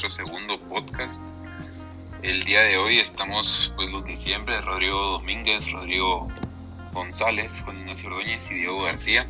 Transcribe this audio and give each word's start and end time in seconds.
nuestro 0.00 0.24
segundo 0.26 0.60
podcast. 0.68 1.20
El 2.22 2.44
día 2.44 2.60
de 2.60 2.78
hoy 2.78 3.00
estamos, 3.00 3.72
pues, 3.74 3.90
los 3.90 4.04
de 4.04 4.14
siempre, 4.14 4.60
Rodrigo 4.60 4.96
Domínguez, 4.96 5.72
Rodrigo 5.72 6.28
González, 6.92 7.62
Juan 7.64 7.80
Ignacio 7.80 8.08
Ordóñez 8.08 8.48
y 8.52 8.54
Diego 8.54 8.82
García. 8.82 9.26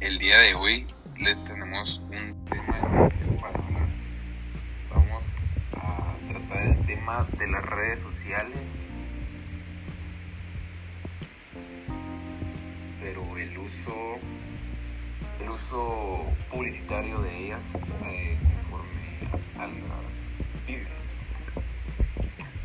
El 0.00 0.18
día 0.18 0.38
de 0.38 0.54
hoy 0.54 0.86
les 1.18 1.44
tenemos 1.44 2.00
un 2.10 2.42
tema 2.46 2.78
especial 2.78 3.36
para 3.38 3.58
hablar. 3.58 3.88
Vamos 4.94 5.24
a 5.74 6.16
tratar 6.30 6.62
el 6.62 6.86
tema 6.86 7.26
de 7.38 7.46
las 7.46 7.66
redes 7.66 7.98
sociales, 8.02 8.62
pero 13.02 13.36
el 13.36 13.58
uso, 13.58 14.16
el 15.38 15.50
uso 15.50 16.24
publicitario 16.50 17.20
de 17.20 17.44
ellas 17.44 17.62
eh, 18.06 18.38
a, 19.60 19.64
a. 19.64 19.68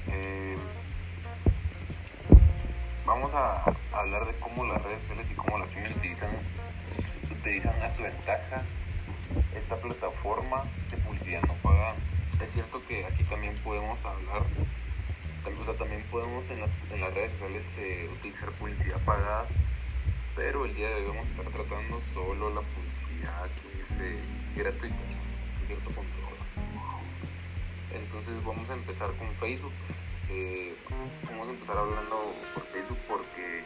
Eh, 0.07 0.57
vamos 3.05 3.33
a, 3.33 3.63
hablar 3.91 4.25
de 4.27 4.33
cómo 4.39 4.65
las 4.65 4.81
redes 4.81 5.01
sociales 5.01 5.27
y 5.31 5.35
cómo 5.35 5.57
las 5.57 5.67
pymes 5.69 5.95
utilizan, 5.97 6.29
utilizan 7.31 7.81
a 7.81 7.91
su 7.91 8.03
ventaja 8.03 8.63
esta 9.55 9.75
plataforma 9.77 10.63
de 10.89 10.97
publicidad 10.97 11.41
no 11.43 11.53
pagada. 11.55 11.95
Es 12.41 12.51
cierto 12.53 12.81
que 12.87 13.05
aquí 13.05 13.23
también 13.25 13.55
podemos 13.63 14.03
hablar, 14.05 14.43
o 15.45 15.65
sea, 15.65 15.73
también 15.75 16.03
podemos 16.11 16.49
en 16.49 16.61
las, 16.61 16.69
en 16.91 17.01
las 17.01 17.13
redes 17.13 17.31
sociales 17.31 17.65
eh, 17.77 18.09
utilizar 18.11 18.51
publicidad 18.53 18.99
pagada, 19.05 19.45
pero 20.35 20.65
el 20.65 20.75
día 20.75 20.89
de 20.89 20.95
hoy 20.95 21.07
vamos 21.07 21.27
a 21.27 21.29
estar 21.31 21.45
tratando 21.53 22.01
solo 22.13 22.53
la 22.53 22.61
publicidad 22.61 23.49
que 23.61 23.81
es 23.81 23.99
eh, 23.99 24.21
gratuita, 24.55 24.95
hasta 24.95 25.67
cierto 25.67 25.89
punto. 25.91 26.44
Entonces 27.95 28.43
vamos 28.45 28.69
a 28.69 28.73
empezar 28.75 29.11
con 29.17 29.29
Facebook. 29.35 29.73
Eh, 30.29 30.75
vamos 31.29 31.47
a 31.47 31.51
empezar 31.51 31.77
hablando 31.77 32.33
por 32.53 32.63
Facebook 32.67 32.97
porque 33.07 33.63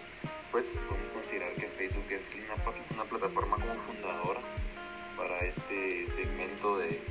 pues 0.52 0.66
podemos 0.88 1.10
considerar 1.14 1.54
que 1.56 1.68
Facebook 1.68 2.06
es 2.12 2.26
una, 2.96 3.04
plataforma 3.06 3.56
como 3.58 3.74
fundadora 3.84 4.42
para 5.18 5.40
este 5.46 6.08
segmento 6.16 6.78
de, 6.78 7.02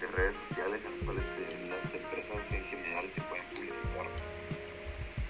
de 0.00 0.06
redes 0.14 0.36
sociales 0.48 0.80
en 0.84 0.92
las 0.92 1.02
cuales 1.04 1.24
eh, 1.24 1.68
las 1.70 1.92
empresas 1.94 2.52
en 2.52 2.64
general 2.64 3.10
se 3.10 3.20
pueden 3.22 3.44
publicitar. 3.54 4.06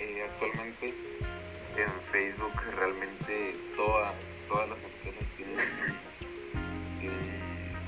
Eh, 0.00 0.22
actualmente 0.30 0.86
en 1.76 1.92
Facebook 2.12 2.52
realmente 2.76 3.54
toda- 3.76 4.14
todas 4.48 4.68
las 4.68 4.78
empresas 4.82 5.24
tienen, 5.36 5.56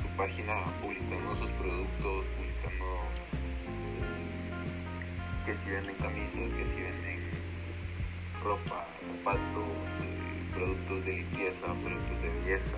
su 0.02 0.16
página 0.16 0.64
publicitando 0.82 1.36
sus 1.36 1.50
productos, 1.52 2.24
que 5.48 5.56
si 5.64 5.70
venden 5.70 5.96
camisas, 5.96 6.34
que 6.34 6.64
si 6.74 6.80
venden 6.82 7.20
ropa, 8.44 8.84
zapatos, 9.00 9.64
eh, 10.04 10.44
productos 10.52 11.04
de 11.06 11.12
limpieza, 11.14 11.66
productos 11.72 12.20
de 12.20 12.28
belleza, 12.28 12.76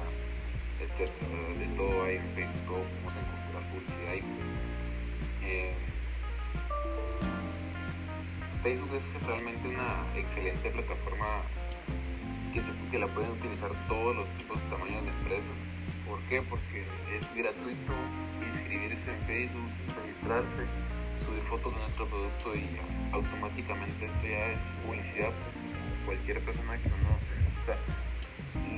etc. 0.78 1.10
De 1.58 1.66
todo 1.76 2.04
hay 2.04 2.16
en 2.18 2.30
Facebook, 2.36 2.86
vamos 3.02 3.14
a 3.16 3.20
encontrar 3.26 3.72
publicidad 3.72 4.10
ahí. 4.12 4.22
Eh, 5.42 5.74
Facebook 8.62 8.94
es 8.94 9.26
realmente 9.26 9.66
una 9.66 10.06
excelente 10.14 10.70
plataforma 10.70 11.42
que 12.92 12.98
la 13.00 13.08
pueden 13.08 13.32
utilizar 13.32 13.72
todos 13.88 14.14
los 14.14 14.28
tipos 14.38 14.56
y 14.64 14.70
tamaños 14.70 15.02
de 15.02 15.10
empresas. 15.10 15.56
¿Por 16.06 16.20
qué? 16.28 16.40
Porque 16.42 16.84
es 17.16 17.34
gratuito 17.34 17.94
inscribirse 18.46 19.10
en 19.10 19.26
Facebook, 19.26 19.70
registrarse, 20.04 20.66
subir 21.20 21.42
fotos 21.44 21.72
de 21.74 21.80
nuestro 21.80 22.06
producto 22.06 22.54
y 22.54 22.66
automáticamente 23.12 24.06
esto 24.06 24.26
ya 24.26 24.46
es 24.52 24.58
publicidad. 24.84 25.32
Pues, 25.32 25.70
cualquier 26.06 26.40
persona 26.44 26.76
que 26.78 26.88
uno, 26.88 27.18
o 27.62 27.64
sea, 27.64 27.76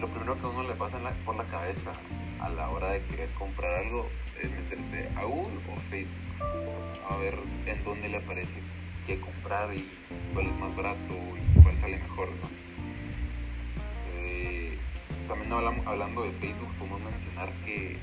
lo 0.01 0.09
primero 0.09 0.39
que 0.39 0.47
a 0.47 0.49
uno 0.49 0.63
le 0.65 0.75
pasa 0.75 0.99
por 1.25 1.37
la 1.37 1.45
cabeza 1.45 1.93
a 2.41 2.49
la 2.49 2.69
hora 2.71 2.91
de 2.91 3.03
querer 3.05 3.31
comprar 3.31 3.73
algo 3.85 4.09
es 4.43 4.51
meterse 4.51 5.09
a 5.17 5.25
Google 5.25 5.59
o 5.71 5.81
Facebook 5.89 6.33
a 7.09 7.17
ver 7.17 7.39
en 7.67 7.85
dónde 7.85 8.09
le 8.09 8.17
aparece 8.19 8.61
qué 9.07 9.19
comprar 9.21 9.75
y 9.75 9.89
cuál 10.35 10.47
es 10.47 10.55
más 10.57 10.75
barato 10.77 11.15
y 11.15 11.63
cuál 11.63 11.77
sale 11.79 11.99
mejor. 11.99 12.29
Eh, 14.15 14.79
también 15.29 15.53
hablamos, 15.53 15.87
hablando 15.87 16.25
de 16.25 16.33
Facebook, 16.33 16.75
podemos 16.79 17.01
mencionar 17.01 17.53
que 17.65 17.97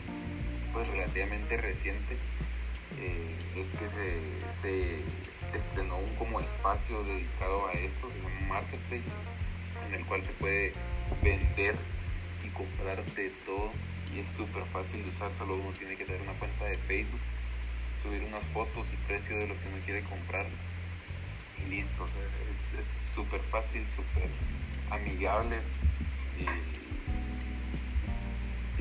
pues 0.73 0.88
relativamente 0.88 1.57
reciente 1.57 2.17
eh, 2.97 3.35
es 3.55 3.67
que 3.77 3.88
se, 3.89 4.19
se 4.61 5.57
estrenó 5.57 5.97
un 5.97 6.16
como 6.16 6.39
espacio 6.39 7.03
dedicado 7.03 7.67
a 7.67 7.73
esto, 7.73 8.07
llama 8.07 8.29
Marketplace, 8.47 9.11
en 9.88 9.94
el 9.95 10.05
cual 10.05 10.25
se 10.25 10.31
puede 10.33 10.72
vender 11.22 11.75
y 12.44 12.49
comprar 12.49 13.03
de 13.16 13.29
todo 13.45 13.72
y 14.13 14.19
es 14.19 14.28
súper 14.38 14.63
fácil 14.66 15.03
de 15.03 15.09
usar, 15.09 15.31
solo 15.38 15.55
uno 15.55 15.72
tiene 15.78 15.95
que 15.95 16.05
tener 16.05 16.22
una 16.22 16.33
cuenta 16.33 16.66
de 16.66 16.75
Facebook, 16.75 17.19
subir 18.01 18.23
unas 18.23 18.44
fotos 18.53 18.88
y 18.91 18.95
precio 19.07 19.38
de 19.38 19.47
lo 19.47 19.53
que 19.59 19.67
uno 19.67 19.78
quiere 19.85 20.03
comprar 20.03 20.47
y 21.59 21.69
listo, 21.69 22.03
o 22.03 22.07
es 22.07 23.13
súper 23.13 23.41
fácil, 23.51 23.85
súper 23.95 24.29
amigable 24.89 25.59
y, 26.39 26.44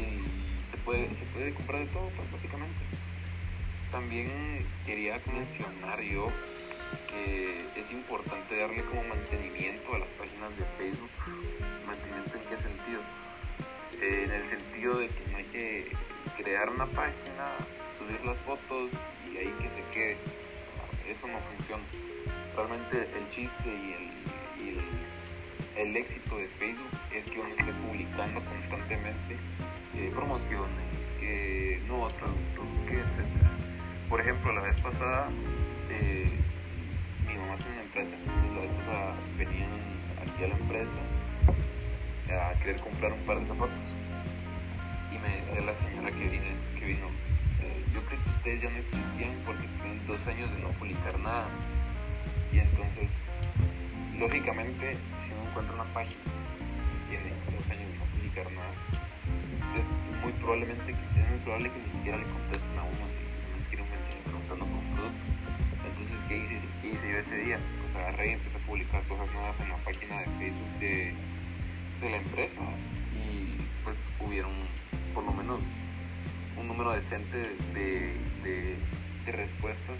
y 0.00 0.22
se, 0.70 0.76
puede, 0.78 1.08
se 1.08 1.24
puede 1.32 1.52
comprar 1.54 1.80
de 1.80 1.86
todo, 1.86 2.08
pues 2.16 2.30
básicamente. 2.32 2.78
También 3.90 4.66
quería 4.84 5.20
mencionar 5.32 6.00
yo 6.02 6.30
que 7.08 7.58
es 7.74 7.90
importante 7.90 8.56
darle 8.56 8.84
como 8.84 9.02
mantenimiento 9.04 9.94
a 9.94 9.98
las 9.98 10.08
páginas 10.10 10.50
de 10.58 10.64
Facebook. 10.76 11.10
¿Mantenimiento 11.86 12.36
en 12.36 12.42
qué 12.44 12.56
sentido? 12.62 13.00
En 14.00 14.30
el 14.30 14.46
sentido 14.48 14.98
de 14.98 15.08
que 15.08 15.30
no 15.30 15.38
hay 15.38 15.44
que 15.44 15.92
crear 16.36 16.68
una 16.68 16.86
página, 16.86 17.56
subir 17.98 18.20
las 18.24 18.36
fotos 18.38 18.90
y 19.32 19.38
ahí 19.38 19.54
que 19.58 19.68
se 19.68 19.90
quede. 19.92 20.16
Eso 21.08 21.26
no 21.26 21.38
funciona. 21.56 21.84
Realmente 22.54 23.08
el 23.16 23.30
chiste 23.30 23.68
y 23.68 23.94
el, 24.66 24.78
el, 25.76 25.96
éxito 25.96 26.36
de 26.36 26.48
Facebook 26.58 26.90
es 27.14 27.24
que 27.24 27.38
uno 27.38 27.48
esté 27.50 27.72
publicando 27.72 28.44
constantemente 28.44 29.36
eh, 29.94 30.10
promociones, 30.14 30.68
que 31.20 31.80
nuevos 31.86 32.12
productos, 32.14 32.66
que 32.86 32.98
etcétera. 32.98 33.37
Por 34.08 34.22
ejemplo, 34.22 34.50
la 34.54 34.62
vez 34.62 34.80
pasada, 34.80 35.28
eh, 35.90 36.30
mi 37.26 37.34
mamá 37.34 37.56
tiene 37.56 37.72
una 37.74 37.82
empresa, 37.82 38.16
entonces 38.16 38.52
la 38.54 38.60
vez 38.60 38.70
pasada 38.70 39.14
venían 39.36 39.70
aquí 40.22 40.44
a 40.44 40.48
la 40.48 40.56
empresa 40.56 41.00
a 42.32 42.58
querer 42.58 42.80
comprar 42.80 43.12
un 43.12 43.20
par 43.26 43.38
de 43.38 43.46
zapatos. 43.46 43.84
Y 45.12 45.18
me 45.18 45.28
decía 45.36 45.60
la 45.60 45.76
señora 45.76 46.10
que 46.10 46.26
vino, 46.26 47.08
eh, 47.60 47.84
yo 47.92 48.00
creo 48.06 48.18
que 48.24 48.30
ustedes 48.30 48.62
ya 48.62 48.70
no 48.70 48.78
existían 48.78 49.36
porque 49.44 49.68
tienen 49.82 50.06
dos 50.06 50.26
años 50.26 50.50
de 50.52 50.58
no 50.62 50.70
publicar 50.70 51.18
nada. 51.20 51.48
Y 52.50 52.60
entonces, 52.60 53.10
lógicamente, 54.18 54.96
si 55.20 55.32
uno 55.34 55.50
encuentra 55.50 55.74
una 55.74 55.92
página 55.92 56.22
que 56.24 57.10
tiene 57.10 57.34
dos 57.52 57.68
años 57.68 57.92
de 57.92 57.98
no 57.98 58.04
publicar 58.16 58.50
nada, 58.52 58.72
es 59.76 59.84
muy 60.22 60.32
probablemente 60.40 60.92
es 60.92 61.28
muy 61.28 61.38
probable 61.44 61.70
que 61.70 61.78
ni 61.78 61.90
siquiera 61.92 62.16
le 62.16 62.24
contesten 62.24 62.78
a 62.78 62.84
uno 62.84 63.27
Entonces, 64.50 66.24
¿qué 66.26 66.38
hice, 66.38 66.60
qué 66.80 66.88
hice 66.88 67.12
yo 67.12 67.18
ese 67.18 67.36
día? 67.36 67.58
Pues 67.82 67.94
agarré 67.96 68.30
y 68.30 68.32
empecé 68.32 68.56
a 68.56 68.60
publicar 68.60 69.02
cosas 69.04 69.30
nuevas 69.32 69.60
en 69.60 69.68
la 69.68 69.76
página 69.78 70.20
de 70.20 70.24
Facebook 70.38 70.78
de, 70.80 71.14
de 72.00 72.10
la 72.10 72.16
empresa 72.16 72.60
y 73.12 73.56
pues 73.84 73.96
hubieron 74.20 74.52
por 75.14 75.24
lo 75.24 75.32
menos 75.32 75.60
un 76.56 76.68
número 76.68 76.92
decente 76.92 77.36
de, 77.74 78.16
de, 78.42 78.76
de 79.26 79.32
respuestas 79.32 79.98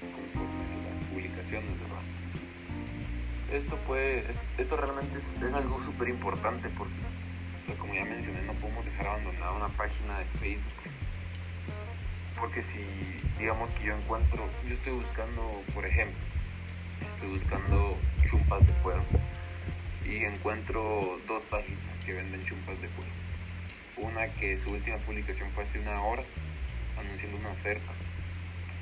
conforme 0.00 0.64
a 0.86 0.94
las 0.94 1.04
publicaciones, 1.08 1.80
¿verdad? 1.80 2.02
Esto 3.52 3.76
puede, 3.88 4.24
esto 4.56 4.76
realmente 4.76 5.18
es, 5.18 5.42
es 5.42 5.52
algo 5.52 5.82
súper 5.84 6.08
importante 6.10 6.68
porque, 6.78 6.94
o 6.94 7.66
sea, 7.66 7.74
como 7.76 7.92
ya 7.94 8.04
mencioné, 8.04 8.42
no 8.42 8.52
podemos 8.54 8.84
dejar 8.84 9.08
abandonada 9.08 9.52
una 9.52 9.68
página 9.70 10.20
de 10.20 10.24
Facebook 10.38 10.90
porque 12.38 12.62
si 12.62 12.84
digamos 13.38 13.70
que 13.70 13.84
yo 13.84 13.96
encuentro, 13.96 14.48
yo 14.68 14.74
estoy 14.74 14.92
buscando, 14.92 15.62
por 15.74 15.86
ejemplo, 15.86 16.18
estoy 17.14 17.38
buscando 17.38 17.96
chumpas 18.28 18.66
de 18.66 18.72
cuero 18.82 19.02
y 20.04 20.24
encuentro 20.24 21.18
dos 21.26 21.42
páginas 21.44 22.04
que 22.04 22.12
venden 22.12 22.44
chumpas 22.46 22.80
de 22.80 22.88
cuero. 22.88 23.12
Una 23.96 24.28
que 24.34 24.58
su 24.58 24.70
última 24.70 24.96
publicación 24.98 25.50
fue 25.54 25.64
hace 25.64 25.78
una 25.78 26.02
hora 26.02 26.22
anunciando 26.98 27.38
una 27.38 27.50
oferta. 27.50 27.92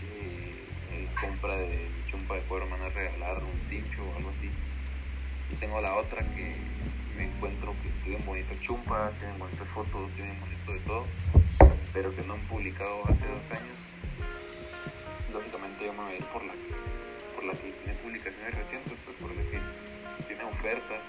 Eh, 0.02 0.64
en 0.92 1.06
compra 1.14 1.56
de 1.56 1.88
chumpa 2.10 2.34
de 2.34 2.40
cuero 2.42 2.66
me 2.66 2.72
van 2.72 2.82
a 2.82 2.88
regalar 2.90 3.42
un 3.42 3.60
cincho 3.68 4.02
o 4.02 4.16
algo 4.16 4.30
así. 4.30 4.50
Y 5.50 5.56
tengo 5.56 5.80
la 5.80 5.96
otra 5.96 6.22
que 6.34 6.54
me 7.16 7.24
encuentro 7.24 7.74
que 7.82 7.88
tienen 8.04 8.24
bonitas 8.24 8.60
chumpas, 8.60 9.12
tienen 9.18 9.38
bonitas 9.38 9.68
fotos, 9.68 10.10
tienen 10.14 10.38
bonito 10.40 10.72
de 10.72 10.78
todo, 10.80 11.06
pero 11.92 12.14
que 12.14 12.22
no 12.22 12.34
han 12.34 12.40
publicado 12.42 13.02
hace 13.04 13.26
dos 13.26 13.50
años. 13.50 13.76
Lógicamente 15.32 15.84
yo 15.84 15.92
me 15.92 16.02
voy 16.04 16.12
a 16.12 16.16
ir 16.16 16.24
por 16.26 16.44
la, 16.44 16.52
por 17.34 17.44
la 17.44 17.52
que 17.54 17.72
tiene 17.72 17.98
publicaciones 18.00 18.54
recientes, 18.54 18.92
pues 19.04 19.16
por 19.16 19.34
la 19.34 19.42
que 19.50 19.60
tiene 20.26 20.44
ofertas. 20.44 21.02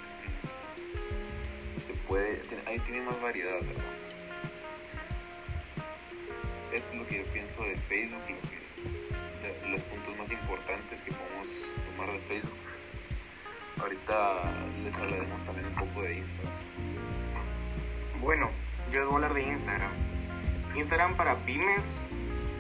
Se 1.88 1.94
puede, 2.08 2.42
ahí 2.66 2.80
tiene 2.80 3.02
más 3.02 3.22
variedad. 3.22 3.60
Esto 6.74 6.92
es 6.92 6.98
lo 6.98 7.08
que 7.08 7.18
yo 7.18 7.26
pienso 7.34 7.62
de 7.64 7.76
Facebook, 7.88 8.22
los 9.70 9.82
puntos 9.82 10.18
más 10.18 10.32
importantes 10.32 11.02
que 11.02 11.12
podemos 11.12 11.48
tomar 11.86 12.12
de 12.14 12.20
Facebook. 12.28 12.69
Ahorita 13.80 14.44
les 14.84 14.94
hablaremos 14.96 15.46
también 15.46 15.68
un 15.68 15.76
poco 15.76 16.02
de 16.02 16.18
Instagram. 16.18 16.54
Bueno, 18.22 18.50
yo 18.92 19.00
les 19.00 19.06
voy 19.06 19.14
a 19.14 19.16
hablar 19.16 19.34
de 19.34 19.44
Instagram. 19.44 19.92
Instagram 20.76 21.16
para 21.16 21.36
pymes. 21.46 22.02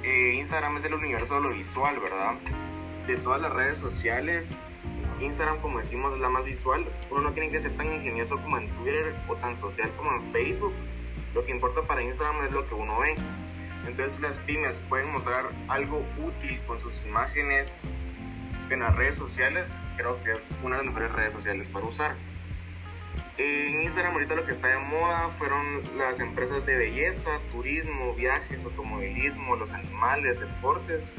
Eh, 0.03 0.35
Instagram 0.35 0.77
es 0.77 0.85
el 0.85 0.93
universo 0.93 1.35
de 1.35 1.41
lo 1.41 1.49
visual, 1.49 1.99
¿verdad? 1.99 2.35
De 3.07 3.17
todas 3.17 3.41
las 3.41 3.51
redes 3.51 3.77
sociales, 3.77 4.57
Instagram, 5.21 5.59
como 5.59 5.79
decimos, 5.79 6.13
es 6.13 6.19
la 6.19 6.29
más 6.29 6.45
visual. 6.45 6.85
Uno 7.11 7.21
no 7.21 7.33
tiene 7.33 7.49
que 7.49 7.61
ser 7.61 7.75
tan 7.75 7.91
ingenioso 7.91 8.37
como 8.37 8.57
en 8.57 8.69
Twitter 8.77 9.15
o 9.27 9.35
tan 9.35 9.59
social 9.59 9.91
como 9.97 10.13
en 10.13 10.31
Facebook. 10.31 10.73
Lo 11.33 11.45
que 11.45 11.51
importa 11.51 11.81
para 11.81 12.01
Instagram 12.01 12.45
es 12.45 12.51
lo 12.51 12.67
que 12.67 12.75
uno 12.75 12.99
ve. 12.99 13.15
Entonces 13.87 14.19
las 14.19 14.37
pymes 14.39 14.75
pueden 14.87 15.11
mostrar 15.11 15.49
algo 15.67 16.03
útil 16.23 16.59
con 16.67 16.79
sus 16.81 16.93
imágenes 17.05 17.69
en 18.69 18.79
las 18.79 18.95
redes 18.95 19.15
sociales. 19.15 19.73
Creo 19.99 20.23
que 20.23 20.31
es 20.31 20.55
una 20.63 20.77
de 20.77 20.85
las 20.85 20.93
mejores 20.93 21.11
redes 21.11 21.33
sociales 21.33 21.67
para 21.73 21.85
usar. 21.85 22.15
En 23.37 23.81
Instagram 23.81 24.13
ahorita 24.13 24.35
lo 24.35 24.45
que 24.45 24.53
está 24.53 24.69
de 24.69 24.77
moda 24.77 25.27
fueron 25.37 25.81
las 25.97 26.21
empresas 26.21 26.65
de 26.65 26.73
belleza, 26.73 27.29
turismo, 27.51 28.13
viajes, 28.13 28.63
automovilismo, 28.63 29.57
los 29.57 29.69
animales, 29.71 30.39
deportes 30.39 31.11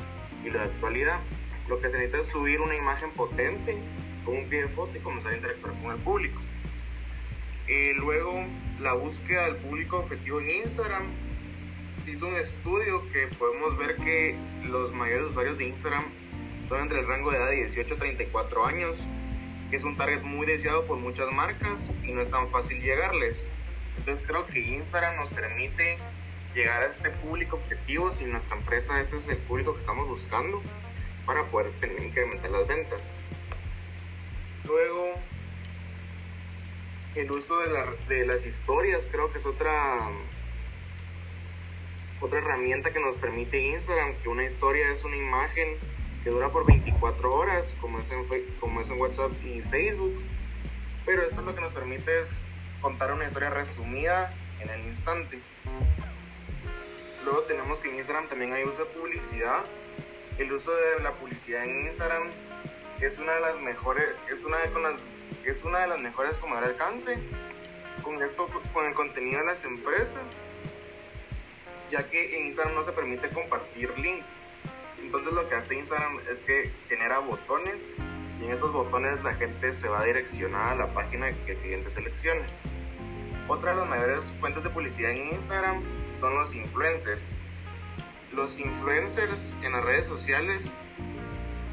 y 0.43 0.49
la 0.49 0.63
actualidad. 0.63 1.21
Lo 1.69 1.79
que 1.79 1.91
se 1.91 1.93
necesita 1.93 2.21
es 2.21 2.29
subir 2.29 2.59
una 2.63 2.75
imagen 2.75 3.11
potente 3.11 3.77
con 4.25 4.39
un 4.39 4.49
pie 4.49 4.63
de 4.63 4.69
foto 4.69 4.97
y 4.97 5.01
comenzar 5.01 5.33
a 5.33 5.37
interactuar 5.37 5.75
con 5.83 5.91
el 5.91 5.99
público. 5.99 6.41
Y 7.69 7.93
luego 7.99 8.47
la 8.81 8.95
búsqueda 8.95 9.45
del 9.45 9.57
público 9.57 9.99
objetivo 9.99 10.41
en 10.41 10.51
Instagram 10.63 11.03
se 12.03 12.13
hizo 12.13 12.27
un 12.27 12.37
estudio 12.37 13.07
que 13.13 13.27
podemos 13.37 13.77
ver 13.77 13.97
que 13.97 14.39
los 14.65 14.91
mayores 14.95 15.27
usuarios 15.27 15.59
de 15.59 15.67
Instagram 15.67 16.20
son 16.71 16.83
entre 16.83 17.01
el 17.01 17.09
rango 17.09 17.33
de 17.33 17.37
edad 17.37 17.51
de 17.51 17.57
18 17.57 17.95
a 17.95 17.99
34 17.99 18.65
años, 18.65 19.05
que 19.69 19.77
es 19.77 19.83
un 19.83 19.97
target 19.97 20.23
muy 20.23 20.47
deseado 20.47 20.87
por 20.87 20.99
muchas 20.99 21.31
marcas 21.33 21.91
y 22.05 22.13
no 22.13 22.23
es 22.23 22.31
tan 22.31 22.49
fácil 22.51 22.81
llegarles. 22.81 23.43
Entonces 23.99 24.25
creo 24.25 24.47
que 24.47 24.61
Instagram 24.61 25.17
nos 25.17 25.31
permite 25.31 25.97
llegar 26.55 26.83
a 26.83 26.87
este 26.87 27.11
público 27.11 27.57
objetivo 27.57 28.13
si 28.13 28.25
nuestra 28.25 28.57
empresa 28.57 29.01
ese 29.01 29.17
es 29.17 29.29
el 29.29 29.39
público 29.39 29.75
que 29.75 29.81
estamos 29.81 30.07
buscando 30.07 30.63
para 31.27 31.45
poder 31.47 31.73
incrementar 32.01 32.51
las 32.53 32.69
ventas. 32.69 33.03
Luego, 34.65 35.15
el 37.17 37.33
uso 37.33 37.59
de, 37.59 38.15
de 38.15 38.27
las 38.27 38.47
historias 38.47 39.09
creo 39.11 39.33
que 39.33 39.39
es 39.39 39.47
otra 39.47 40.09
otra 42.21 42.39
herramienta 42.39 42.93
que 42.93 43.01
nos 43.01 43.17
permite 43.17 43.59
Instagram, 43.61 44.15
que 44.23 44.29
una 44.29 44.45
historia 44.45 44.93
es 44.93 45.03
una 45.05 45.17
imagen 45.17 45.79
que 46.23 46.31
dura 46.31 46.49
por 46.51 46.67
24 46.67 47.35
horas, 47.35 47.67
como 47.81 47.99
es 48.01 48.11
en, 48.11 48.27
como 48.59 48.81
es 48.81 48.91
WhatsApp 48.91 49.33
y 49.45 49.61
Facebook. 49.63 50.23
Pero 51.07 51.23
esto 51.23 51.43
lo 51.43 51.55
que 51.55 51.61
nos 51.61 51.73
permite 51.73 52.21
es 52.21 52.41
contar 52.81 53.13
una 53.13 53.27
historia 53.27 53.51
resumida 53.51 54.31
en 54.61 54.69
el 54.71 54.87
instante. 54.87 55.41
Luego 57.25 57.41
tenemos 57.43 57.79
que 57.81 57.91
en 57.91 57.97
Instagram 57.97 58.29
también 58.29 58.53
hay 58.53 58.65
uso 58.65 58.85
de 58.85 58.91
publicidad. 58.99 59.63
El 60.39 60.53
uso 60.53 60.71
de 60.71 61.03
la 61.03 61.13
publicidad 61.13 61.65
en 61.65 61.89
Instagram 61.89 62.31
es 63.01 63.19
una 63.19 63.35
de 63.35 63.41
las 63.41 63.61
mejores, 63.61 64.05
es 64.33 64.45
una 64.45 64.59
de, 64.59 64.71
las, 64.71 65.01
es 65.45 65.65
una 65.65 65.81
de 65.81 65.87
las 65.89 66.01
mejores 66.01 66.37
como 66.39 66.55
dar 66.55 66.65
alcance 66.65 67.19
con 68.03 68.23
esto, 68.23 68.47
con 68.73 68.87
el 68.87 68.95
contenido 68.95 69.41
de 69.41 69.47
las 69.47 69.65
empresas 69.65 70.23
ya 71.91 72.09
que 72.09 72.39
en 72.39 72.47
Instagram 72.47 72.75
no 72.75 72.85
se 72.85 72.93
permite 72.93 73.29
compartir 73.31 73.91
links. 73.99 74.33
Entonces 75.03 75.33
lo 75.33 75.49
que 75.49 75.55
hace 75.55 75.77
Instagram 75.77 76.19
es 76.31 76.41
que 76.43 76.71
genera 76.89 77.19
botones 77.19 77.81
y 78.41 78.45
en 78.45 78.53
esos 78.53 78.73
botones 78.73 79.23
la 79.23 79.35
gente 79.35 79.79
se 79.79 79.89
va 79.89 80.01
a 80.01 80.05
direccionar 80.05 80.73
a 80.73 80.77
la 80.77 80.95
página 80.95 81.33
que 81.45 81.53
el 81.53 81.59
cliente 81.59 81.91
seleccione. 81.91 82.45
Otra 83.49 83.73
de 83.73 83.81
las 83.81 83.89
mayores 83.89 84.25
fuentes 84.39 84.63
de 84.63 84.71
publicidad 84.71 85.11
en 85.11 85.29
Instagram 85.35 85.83
son 86.21 86.35
los 86.37 86.55
influencers. 86.55 87.23
Los 88.33 88.59
influencers 88.59 89.55
en 89.63 89.73
las 89.73 89.85
redes 89.85 90.07
sociales 90.07 90.63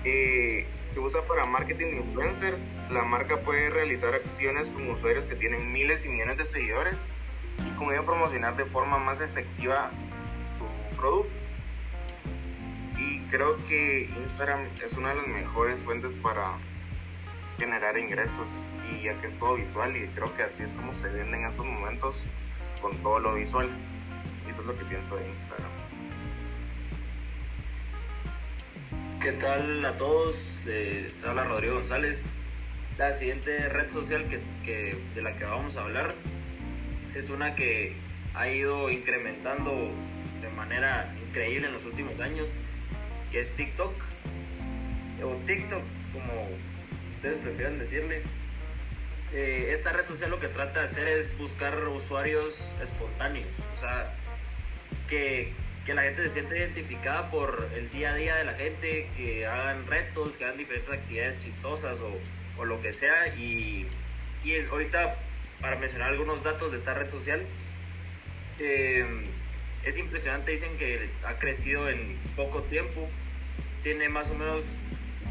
eh, 0.03 0.65
se 0.94 1.00
usa 1.00 1.21
para 1.27 1.45
marketing 1.45 1.85
de 1.85 1.97
influencer. 1.97 2.57
La 2.89 3.03
marca 3.03 3.38
puede 3.41 3.69
realizar 3.69 4.13
acciones 4.13 4.69
con 4.69 4.89
usuarios 4.89 5.25
que 5.25 5.35
tienen 5.35 5.71
miles 5.71 6.03
y 6.06 6.09
millones 6.09 6.38
de 6.38 6.45
seguidores 6.45 6.97
y 7.65 7.69
con 7.77 7.91
ello 7.91 8.06
promocionar 8.06 8.56
de 8.56 8.65
forma 8.65 8.97
más 8.97 9.21
efectiva 9.21 9.91
producto. 10.95 11.46
Creo 13.29 13.57
que 13.68 14.09
Instagram 14.15 14.68
es 14.85 14.97
una 14.97 15.09
de 15.09 15.15
las 15.15 15.27
mejores 15.27 15.79
fuentes 15.81 16.13
para 16.24 16.53
generar 17.57 17.97
ingresos 17.97 18.47
y 18.89 19.03
ya 19.03 19.19
que 19.19 19.27
es 19.27 19.38
todo 19.38 19.56
visual 19.56 19.97
y 19.97 20.07
creo 20.07 20.33
que 20.35 20.44
así 20.44 20.63
es 20.63 20.71
como 20.74 20.94
se 20.95 21.09
vende 21.09 21.38
en 21.38 21.45
estos 21.45 21.65
momentos 21.65 22.15
con 22.81 22.95
todo 22.97 23.19
lo 23.19 23.35
visual. 23.35 23.69
Y 24.45 24.51
eso 24.51 24.62
es 24.62 24.68
lo 24.68 24.77
que 24.77 24.85
pienso 24.85 25.15
de 25.15 25.27
Instagram. 25.27 25.71
¿Qué 29.21 29.31
tal 29.33 29.83
a 29.83 29.97
todos? 29.97 30.38
Habla 31.27 31.44
Rodrigo 31.44 31.75
González. 31.75 32.23
La 32.97 33.13
siguiente 33.13 33.68
red 33.68 33.91
social 33.91 34.25
que, 34.63 34.97
de 35.13 35.21
la 35.21 35.35
que 35.35 35.44
vamos 35.44 35.75
a 35.75 35.81
hablar 35.81 36.15
es 37.13 37.30
una 37.30 37.56
que 37.56 37.95
ha 38.35 38.47
ido 38.47 38.89
incrementando 38.89 39.91
de 40.41 40.50
manera 40.50 41.13
increíble 41.27 41.68
en 41.68 41.73
los 41.73 41.85
últimos 41.85 42.19
años, 42.19 42.47
que 43.31 43.39
es 43.41 43.56
TikTok, 43.56 43.94
o 45.23 45.35
TikTok, 45.45 45.83
como 46.13 46.49
ustedes 47.16 47.37
prefieran 47.37 47.80
decirle. 47.80 48.21
Eh, 49.33 49.73
esta 49.73 49.92
red 49.92 50.07
social 50.07 50.31
lo 50.31 50.40
que 50.40 50.47
trata 50.47 50.81
de 50.81 50.85
hacer 50.85 51.07
es 51.07 51.37
buscar 51.37 51.78
usuarios 51.90 52.54
espontáneos, 52.81 53.49
o 53.75 53.80
sea, 53.81 54.13
que, 55.09 55.51
que 55.85 55.94
la 55.94 56.04
gente 56.04 56.23
se 56.23 56.33
sienta 56.33 56.56
identificada 56.56 57.30
por 57.30 57.69
el 57.75 57.90
día 57.90 58.13
a 58.13 58.16
día 58.16 58.35
de 58.37 58.45
la 58.45 58.54
gente, 58.54 59.09
que 59.18 59.45
hagan 59.45 59.85
retos, 59.85 60.33
que 60.37 60.45
hagan 60.45 60.57
diferentes 60.57 60.94
actividades 60.94 61.40
chistosas 61.40 61.99
o, 61.99 62.18
o 62.57 62.66
lo 62.66 62.81
que 62.81 62.94
sea. 62.94 63.35
Y, 63.35 63.87
y 64.45 64.54
es, 64.54 64.69
ahorita, 64.69 65.18
para 65.59 65.75
mencionar 65.75 66.09
algunos 66.09 66.42
datos 66.44 66.71
de 66.71 66.78
esta 66.78 66.94
red 66.94 67.09
social, 67.09 67.45
eh, 68.59 69.06
es 69.83 69.97
impresionante, 69.97 70.51
dicen 70.51 70.78
que 70.78 71.09
ha 71.25 71.37
crecido 71.37 71.90
en 71.90 72.18
poco 72.35 72.63
tiempo, 72.63 73.09
tiene 73.87 74.09
más 74.09 74.29
o 74.29 74.33
menos 74.33 74.63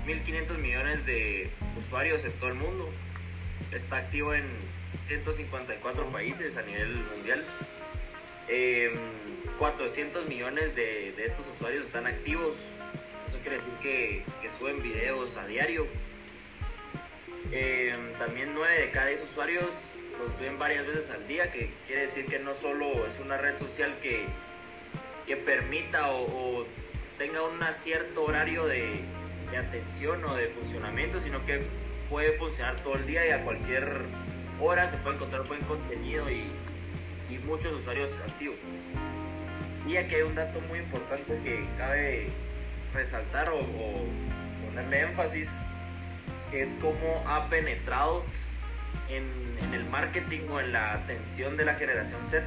1.500 0.07 0.57
millones 0.57 1.05
de 1.05 1.51
usuarios 1.77 2.25
en 2.25 2.33
todo 2.41 2.49
el 2.49 2.55
mundo, 2.55 2.91
está 3.71 3.99
activo 3.99 4.33
en 4.33 4.47
154 5.09 6.07
países 6.07 6.57
a 6.57 6.63
nivel 6.63 6.95
mundial, 6.95 7.45
400 9.59 10.23
em, 10.23 10.29
millones 10.31 10.75
de, 10.75 11.23
estos 11.23 11.45
usuarios 11.55 11.85
están 11.85 12.07
activos, 12.07 12.55
eso 13.29 13.39
quiere 13.43 13.59
decir 13.59 13.75
que, 13.83 14.25
suben 14.59 14.83
videos 14.83 15.37
a 15.37 15.47
diario. 15.47 15.87
Em, 17.53 18.15
también 18.15 18.55
9 18.55 18.81
de 18.81 18.91
cada 18.91 19.09
10 19.09 19.23
usuarios 19.23 19.69
los 20.19 20.41
ven 20.41 20.59
varias 20.59 20.87
veces 20.87 21.11
al 21.11 21.29
día, 21.29 21.53
que 21.53 21.75
quiere 21.87 22.07
decir 22.07 22.25
que 22.25 22.39
no 22.39 22.55
solo 22.55 23.07
es 23.07 23.21
una 23.21 23.37
red 23.37 23.59
social 23.59 23.99
que, 24.01 24.25
que 25.27 25.37
permita 25.37 26.11
o, 26.11 26.67
tenga 27.19 27.43
un 27.43 27.61
cierto 27.83 28.25
horario 28.25 28.67
de, 28.67 29.05
atención 29.57 30.23
o 30.25 30.35
de 30.35 30.49
funcionamiento, 30.49 31.19
sino 31.21 31.45
que 31.47 31.67
puede 32.11 32.33
funcionar 32.33 32.77
todo 32.83 32.97
el 32.97 33.07
día 33.07 33.27
y 33.27 33.31
a 33.31 33.43
cualquier 33.43 34.03
hora 34.61 34.91
se 34.91 34.99
puede 34.99 35.17
encontrar 35.17 35.47
buen 35.47 35.61
contenido 35.63 36.31
y, 36.31 36.51
muchos 37.45 37.73
usuarios 37.75 38.11
activos. 38.27 38.57
Y 39.87 39.97
aquí 39.97 40.17
hay 40.17 40.23
un 40.23 40.35
dato 40.35 40.61
muy 40.63 40.81
importante 40.81 41.39
que 41.45 41.65
cabe 41.79 42.29
resaltar 42.93 43.51
o, 43.51 43.61
o 43.61 44.05
ponerle 44.65 45.03
énfasis, 45.03 45.49
es 46.53 46.71
cómo 46.81 47.23
ha 47.29 47.49
penetrado 47.49 48.25
en, 49.09 49.57
en, 49.63 49.75
el 49.75 49.85
marketing 49.85 50.49
o 50.51 50.59
en 50.59 50.73
la 50.73 50.95
atención 50.95 51.57
de 51.57 51.65
la 51.65 51.75
generación 51.75 52.21
Z 52.27 52.45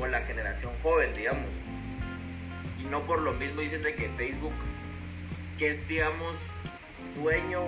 o 0.00 0.06
en 0.06 0.12
la 0.12 0.22
generación 0.22 0.72
joven, 0.82 1.14
digamos 1.14 1.46
y 2.80 2.86
no 2.86 3.02
por 3.02 3.20
lo 3.20 3.32
mismo 3.32 3.60
dicen 3.60 3.82
de 3.82 3.94
que 3.94 4.08
Facebook, 4.10 4.54
que 5.58 5.68
es 5.68 5.88
digamos 5.88 6.36
dueño 7.16 7.62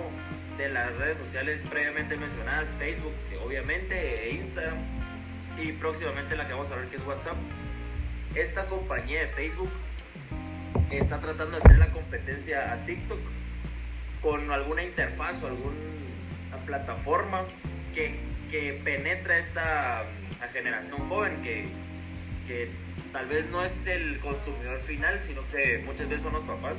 de 0.57 0.69
las 0.69 0.95
redes 0.95 1.17
sociales 1.17 1.61
previamente 1.69 2.17
mencionadas, 2.17 2.67
Facebook, 2.77 3.13
obviamente, 3.43 4.29
e 4.29 4.35
Instagram, 4.35 4.77
y 5.57 5.71
próximamente 5.73 6.35
la 6.35 6.47
que 6.47 6.53
vamos 6.53 6.71
a 6.71 6.75
ver 6.75 6.87
que 6.87 6.97
es 6.97 7.05
WhatsApp. 7.05 7.37
Esta 8.35 8.65
compañía 8.65 9.21
de 9.21 9.27
Facebook 9.27 9.69
está 10.89 11.19
tratando 11.19 11.51
de 11.51 11.57
hacer 11.57 11.77
la 11.77 11.91
competencia 11.91 12.73
a 12.73 12.85
TikTok 12.85 13.19
con 14.21 14.51
alguna 14.51 14.83
interfaz 14.83 15.41
o 15.43 15.47
alguna 15.47 15.75
plataforma 16.65 17.45
que, 17.93 18.19
que 18.49 18.79
penetra 18.83 19.37
esta 19.37 20.05
generación 20.51 21.09
joven 21.09 21.41
que, 21.41 21.67
que 22.47 22.69
tal 23.13 23.27
vez 23.27 23.45
no 23.49 23.63
es 23.63 23.87
el 23.87 24.19
consumidor 24.19 24.81
final, 24.81 25.21
sino 25.25 25.47
que 25.49 25.77
muchas 25.85 26.09
veces 26.09 26.23
son 26.23 26.33
los 26.33 26.43
papás. 26.43 26.75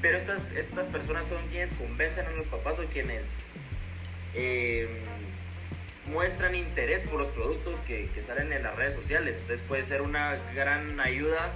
Pero 0.00 0.16
estas, 0.16 0.40
estas 0.52 0.86
personas 0.86 1.26
son 1.28 1.46
quienes 1.48 1.70
convencen 1.74 2.26
a 2.26 2.30
los 2.30 2.46
papás 2.46 2.78
o 2.78 2.84
quienes 2.86 3.28
eh, 4.34 5.02
muestran 6.06 6.54
interés 6.54 7.06
por 7.06 7.20
los 7.20 7.28
productos 7.28 7.78
que, 7.80 8.08
salen 8.26 8.50
en 8.50 8.62
las 8.62 8.74
redes 8.74 8.94
sociales. 8.94 9.36
Entonces 9.38 9.64
puede 9.68 9.82
ser 9.82 10.00
una 10.00 10.36
gran 10.54 10.98
ayuda 10.98 11.52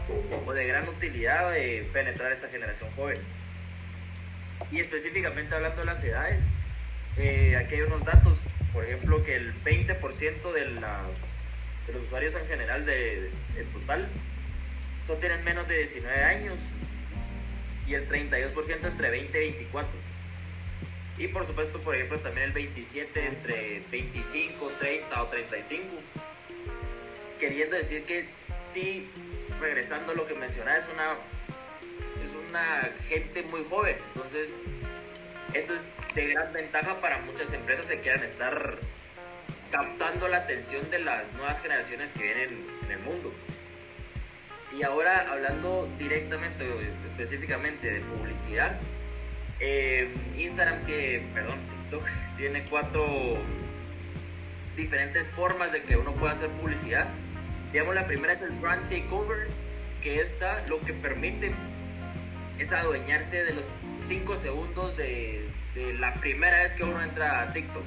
o 0.46 0.52
de 0.52 0.66
gran 0.66 0.86
utilidad 0.86 1.50
de 1.50 1.88
penetrar 1.92 2.32
esta 2.32 2.48
generación 2.48 2.90
joven. 2.94 3.18
Y 4.70 4.80
específicamente 4.80 5.54
hablando 5.54 5.80
de 5.80 5.86
las 5.86 6.04
edades, 6.04 6.42
eh, 7.16 7.56
aquí 7.56 7.76
hay 7.76 7.82
unos 7.82 8.04
datos, 8.04 8.36
por 8.74 8.84
ejemplo, 8.84 9.24
que 9.24 9.36
el 9.36 9.54
20% 9.64 10.52
de, 10.52 10.66
la, 10.66 11.02
los 11.92 12.02
usuarios 12.02 12.34
en 12.34 12.46
general 12.46 12.86
de 12.86 13.30
total 13.72 14.08
son 15.06 15.20
tienen 15.20 15.44
menos 15.44 15.68
de 15.68 15.78
19 15.78 16.24
años 16.24 16.54
y 17.86 17.94
el 17.94 18.08
32% 18.08 18.86
entre 18.86 19.10
20 19.10 19.44
y 19.44 19.52
24. 19.52 19.98
Y 21.18 21.28
por 21.28 21.46
supuesto, 21.46 21.80
por 21.80 21.94
ejemplo, 21.94 22.18
también 22.20 22.48
el 22.48 22.52
27 22.52 23.26
entre 23.26 23.82
25, 23.90 24.72
30 24.80 25.22
o 25.22 25.26
35. 25.28 25.84
Queriendo 27.38 27.76
decir 27.76 28.04
que 28.04 28.26
sí, 28.72 29.08
regresando 29.60 30.12
a 30.12 30.14
lo 30.14 30.26
que 30.26 30.34
mencionaba, 30.34 30.78
es 30.78 30.84
una, 30.92 31.12
es 32.22 32.50
una 32.50 32.90
gente 33.08 33.42
muy 33.42 33.64
joven. 33.68 33.96
Entonces, 34.14 34.48
esto 35.52 35.74
es 35.74 36.14
de 36.14 36.26
gran 36.26 36.52
ventaja 36.52 37.00
para 37.00 37.18
muchas 37.18 37.52
empresas 37.52 37.86
que 37.86 38.00
quieran 38.00 38.24
estar 38.24 38.78
captando 39.74 40.28
la 40.28 40.36
atención 40.36 40.88
de 40.88 41.00
las 41.00 41.32
nuevas 41.32 41.60
generaciones 41.60 42.08
que 42.12 42.22
vienen 42.22 42.64
en 42.84 42.90
el 42.92 43.00
mundo. 43.00 43.32
Y 44.72 44.84
ahora 44.84 45.26
hablando 45.32 45.88
directamente, 45.98 46.64
específicamente 47.06 47.90
de 47.90 48.00
publicidad, 48.02 48.78
eh, 49.58 50.14
Instagram, 50.38 50.86
que, 50.86 51.26
perdón, 51.34 51.58
TikTok, 51.68 52.06
tiene 52.36 52.64
cuatro 52.70 53.36
diferentes 54.76 55.26
formas 55.30 55.72
de 55.72 55.82
que 55.82 55.96
uno 55.96 56.12
pueda 56.12 56.34
hacer 56.34 56.50
publicidad. 56.50 57.08
Digamos, 57.72 57.96
la 57.96 58.06
primera 58.06 58.34
es 58.34 58.42
el 58.42 58.52
brand 58.52 58.88
takeover, 58.88 59.48
que 60.04 60.20
esta 60.20 60.64
lo 60.68 60.80
que 60.82 60.92
permite 60.92 61.52
es 62.60 62.70
adueñarse 62.70 63.42
de 63.42 63.54
los 63.54 63.64
5 64.06 64.36
segundos 64.36 64.96
de, 64.96 65.48
de 65.74 65.94
la 65.94 66.14
primera 66.14 66.62
vez 66.62 66.72
que 66.74 66.84
uno 66.84 67.02
entra 67.02 67.42
a 67.42 67.52
TikTok. 67.52 67.82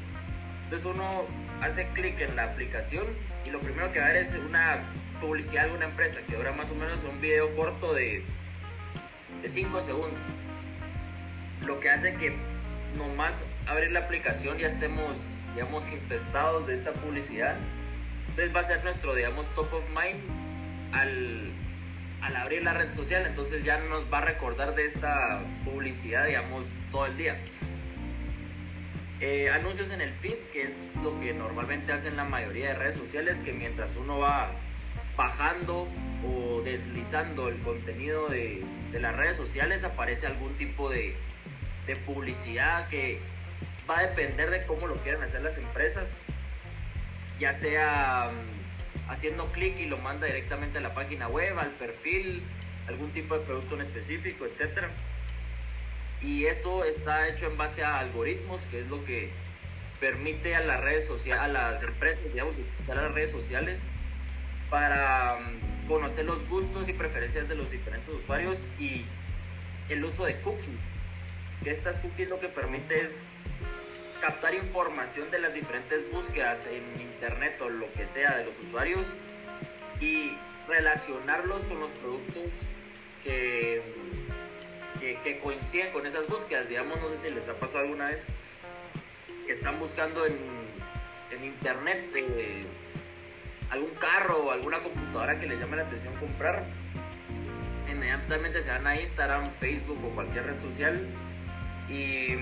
Entonces 0.66 0.86
uno 0.86 1.47
hace 1.62 1.88
clic 1.94 2.20
en 2.22 2.36
la 2.36 2.44
aplicación 2.44 3.06
y 3.46 3.50
lo 3.50 3.60
primero 3.60 3.92
que 3.92 4.00
va 4.00 4.08
a 4.08 4.14
ver 4.14 4.24
es 4.24 4.34
una 4.36 4.84
publicidad 5.22 5.66
de 5.66 5.72
una 5.74 5.86
empresa 5.86 6.20
que 6.28 6.36
dura 6.36 6.52
más 6.52 6.70
o 6.70 6.76
menos 6.76 7.04
un 7.04 7.20
video 7.22 7.56
corto 7.56 7.94
de 7.94 8.24
5 9.52 9.82
segundos. 9.86 10.20
Lo 11.66 11.80
que 11.80 11.90
hace 11.90 12.14
que 12.16 12.36
nomás 12.98 13.34
abrir 13.66 13.92
la 13.92 14.02
aplicación 14.02 14.58
ya 14.58 14.68
estemos, 14.68 15.16
digamos, 15.54 15.84
infestados 15.92 16.68
de 16.68 16.76
esta 16.76 16.94
publicidad. 16.94 17.56
Entonces 18.30 18.56
va 18.56 18.62
a 18.62 18.68
ser 18.68 18.84
nuestro, 18.84 19.16
digamos, 19.16 19.46
top 19.56 19.74
of 19.74 19.84
mind 19.90 20.22
al, 20.94 21.52
al 22.22 22.36
abrir 22.36 22.64
la 22.64 22.74
red 22.74 22.94
social. 22.96 23.26
Entonces 23.26 23.64
ya 23.64 23.80
nos 23.80 24.12
va 24.12 24.20
a 24.20 24.26
recordar 24.26 24.76
de 24.76 24.86
esta 24.86 25.42
publicidad, 25.66 26.26
digamos, 26.26 26.64
todo 26.92 27.08
el 27.08 27.18
día. 27.18 27.38
Eh, 29.20 29.50
anuncios 29.50 29.90
en 29.90 30.02
el 30.02 30.14
feed, 30.14 30.38
que 30.54 30.64
es 30.64 30.74
lo 31.04 31.20
que 31.20 31.34
normalmente 31.34 31.92
hacen 31.92 32.16
la 32.16 32.24
mayoría 32.24 32.70
de 32.70 32.74
redes 32.76 32.98
sociales, 32.98 33.38
que 33.44 33.52
mientras 33.52 33.90
uno 33.96 34.20
va 34.20 34.52
bajando 35.16 35.88
o 36.24 36.62
deslizando 36.62 37.50
el 37.50 37.60
contenido 37.62 38.28
de, 38.28 38.64
las 38.94 39.16
redes 39.16 39.36
sociales 39.36 39.84
aparece 39.84 40.28
algún 40.28 40.54
tipo 40.58 40.90
de, 40.90 41.16
publicidad 42.06 42.90
que 42.90 43.20
va 43.90 44.00
a 44.00 44.02
depender 44.08 44.50
de 44.50 44.66
cómo 44.66 44.88
lo 44.88 44.96
quieran 44.98 45.24
hacer 45.24 45.42
las 45.42 45.58
empresas, 45.58 46.10
ya 47.40 47.54
sea 47.54 48.30
um, 48.30 49.10
haciendo 49.10 49.50
clic 49.54 49.80
y 49.80 49.86
lo 49.86 49.98
manda 49.98 50.28
directamente 50.28 50.80
a 50.80 50.82
la 50.82 50.94
página 50.94 51.30
web, 51.30 51.58
al 51.58 51.72
perfil, 51.72 52.44
algún 52.88 53.12
tipo 53.12 53.38
de 53.38 53.46
producto 53.46 53.76
en 53.76 53.82
específico, 53.82 54.46
etc. 54.46 54.90
Y 56.22 56.46
esto 56.46 56.84
está 56.84 57.28
hecho 57.28 57.48
en 57.48 57.58
base 57.58 57.84
a 57.84 58.00
algoritmos, 58.00 58.60
que 58.72 58.82
es 58.82 58.88
lo 58.88 59.04
que 59.06 59.32
permite 60.00 60.56
a 60.56 60.62
las 60.62 60.82
redes 60.82 61.08
sociales, 61.08 61.44
a 61.44 61.48
las 61.48 61.84
empresas, 61.84 62.24
digamos, 62.32 62.56
utilizar 62.56 62.98
las 62.98 63.12
redes 63.14 63.32
sociales 63.32 63.80
para 64.70 65.40
mm, 65.40 65.88
conocer 65.88 66.26
los 66.26 66.48
gustos 66.50 66.90
y 66.90 66.94
preferencias 66.94 67.48
de 67.48 67.56
los 67.56 67.70
diferentes 67.72 68.10
usuarios 68.14 68.58
y 68.80 69.06
el 69.90 70.04
uso 70.04 70.26
de 70.26 70.40
cookies. 70.42 70.80
Estas 71.66 72.00
cookies 72.00 72.30
lo 72.30 72.40
que 72.40 72.48
permite 72.48 73.02
es 73.02 73.10
captar 74.22 74.54
información 74.56 75.30
de 75.32 75.40
las 75.40 75.54
diferentes 75.54 76.12
búsquedas 76.12 76.60
en 76.68 77.02
internet 77.02 77.60
o 77.62 77.70
lo 77.70 77.92
que 77.94 78.06
sea 78.08 78.38
de 78.38 78.46
los 78.46 78.54
usuarios 78.68 79.06
y 80.02 80.36
relacionarlos 80.68 81.62
con 81.64 81.80
los 81.80 81.92
productos 81.92 82.44
que, 83.24 83.82
que, 85.00 85.40
coinciden 85.40 85.92
con 85.92 86.06
esas 86.06 86.28
búsquedas. 86.28 86.68
Digamos, 86.70 87.00
no 87.00 87.10
sé 87.10 87.30
si 87.30 87.34
les 87.34 87.48
ha 87.48 87.54
pasado 87.54 87.80
alguna 87.80 88.10
vez 88.10 88.24
que 89.46 89.54
están 89.54 89.80
buscando 89.80 90.26
en, 90.26 90.38
en 91.32 91.44
internet. 91.44 92.10
Eh, 92.16 92.62
algún 93.70 93.92
carro 93.96 94.46
o 94.46 94.52
alguna 94.52 94.80
computadora 94.80 95.40
que 95.40 95.48
les 95.48 95.60
llame 95.60 95.78
la 95.78 95.84
atención 95.84 96.14
comprar, 96.16 96.66
inmediatamente 97.92 98.64
se 98.64 98.70
van 98.70 98.88
a 98.88 99.00
Instagram, 99.00 99.52
Facebook 99.60 100.00
o 100.06 100.10
cualquier 100.16 100.46
red 100.46 100.60
social 100.62 101.06
y, 101.90 102.36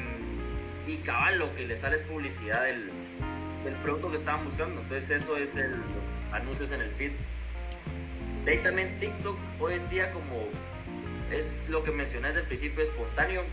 y 0.88 0.97
cabal 1.03 1.39
lo 1.39 1.55
que 1.55 1.65
les 1.65 1.79
sale 1.79 1.97
es 1.97 2.01
publicidad 2.03 2.63
del, 2.63 2.91
del 3.63 3.74
producto 3.81 4.12
que 4.12 4.17
estaban 4.17 4.45
buscando. 4.45 4.81
Entonces 4.81 5.21
eso 5.21 5.38
es 5.38 5.55
el 5.55 5.81
anuncios 6.31 6.71
en 6.71 6.81
el 6.81 6.91
feed. 6.91 7.12
De 8.43 8.51
ahí 8.51 8.57
también 8.59 9.00
TikTok 9.00 9.38
hoy 9.59 9.74
en 9.74 9.89
día 9.89 10.12
como 10.12 10.47
es 11.32 11.70
lo 11.70 11.84
que 11.84 11.91
mencioné 11.91 12.27
desde 12.27 12.41
el 12.41 12.48
principio 12.48 12.84
espontáneo, 12.84 13.44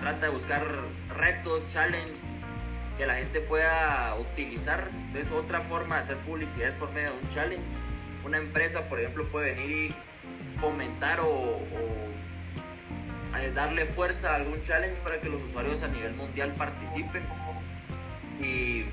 trata 0.00 0.26
de 0.26 0.32
buscar 0.32 0.64
retos, 1.16 1.62
challenge 1.72 2.12
que 2.98 3.06
la 3.06 3.14
gente 3.14 3.40
pueda 3.40 4.16
utilizar. 4.16 4.90
Entonces, 4.92 5.30
otra 5.32 5.60
forma 5.62 5.96
de 5.96 6.02
hacer 6.02 6.16
publicidad 6.18 6.70
es 6.70 6.74
por 6.74 6.92
medio 6.92 7.12
de 7.12 7.18
un 7.18 7.28
challenge. 7.30 7.64
Una 8.24 8.38
empresa, 8.38 8.88
por 8.88 8.98
ejemplo, 8.98 9.24
puede 9.28 9.54
venir 9.54 9.70
y 9.70 9.94
fomentar 10.60 11.20
o, 11.20 11.60
darle 13.54 13.86
fuerza 13.86 14.32
a 14.32 14.34
algún 14.34 14.62
challenge 14.64 14.96
para 15.02 15.20
que 15.20 15.28
los 15.28 15.40
usuarios 15.42 15.80
a 15.82 15.88
nivel 15.88 16.12
mundial 16.14 16.52
participen 16.58 17.22
y, 18.40 18.84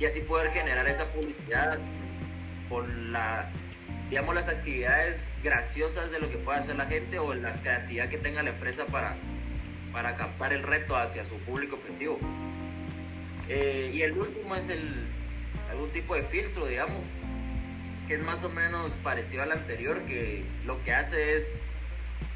y 0.00 0.04
así 0.04 0.20
poder 0.20 0.50
generar 0.50 0.88
esa 0.88 1.04
publicidad 1.06 1.78
con 2.68 3.12
la 3.12 3.48
digamos 4.10 4.34
las 4.34 4.48
actividades 4.48 5.24
graciosas 5.42 6.10
de 6.10 6.18
lo 6.18 6.28
que 6.28 6.36
puede 6.36 6.58
hacer 6.58 6.74
la 6.74 6.86
gente 6.86 7.20
o 7.20 7.32
la 7.32 7.54
creatividad 7.54 8.08
que 8.08 8.18
tenga 8.18 8.42
la 8.42 8.50
empresa 8.50 8.84
para, 8.86 9.14
para 9.92 10.16
captar 10.16 10.52
el 10.52 10.64
reto 10.64 10.96
hacia 10.96 11.24
su 11.24 11.38
público 11.38 11.76
objetivo. 11.76 12.18
Eh, 13.48 13.92
y 13.94 14.02
el 14.02 14.18
último 14.18 14.56
es 14.56 14.68
el, 14.68 15.06
algún 15.70 15.90
tipo 15.90 16.16
de 16.16 16.22
filtro, 16.24 16.66
digamos, 16.66 17.04
que 18.08 18.14
es 18.14 18.22
más 18.22 18.42
o 18.42 18.48
menos 18.48 18.90
parecido 19.04 19.44
al 19.44 19.52
anterior, 19.52 20.02
que 20.06 20.42
lo 20.66 20.82
que 20.82 20.92
hace 20.92 21.36
es 21.36 21.44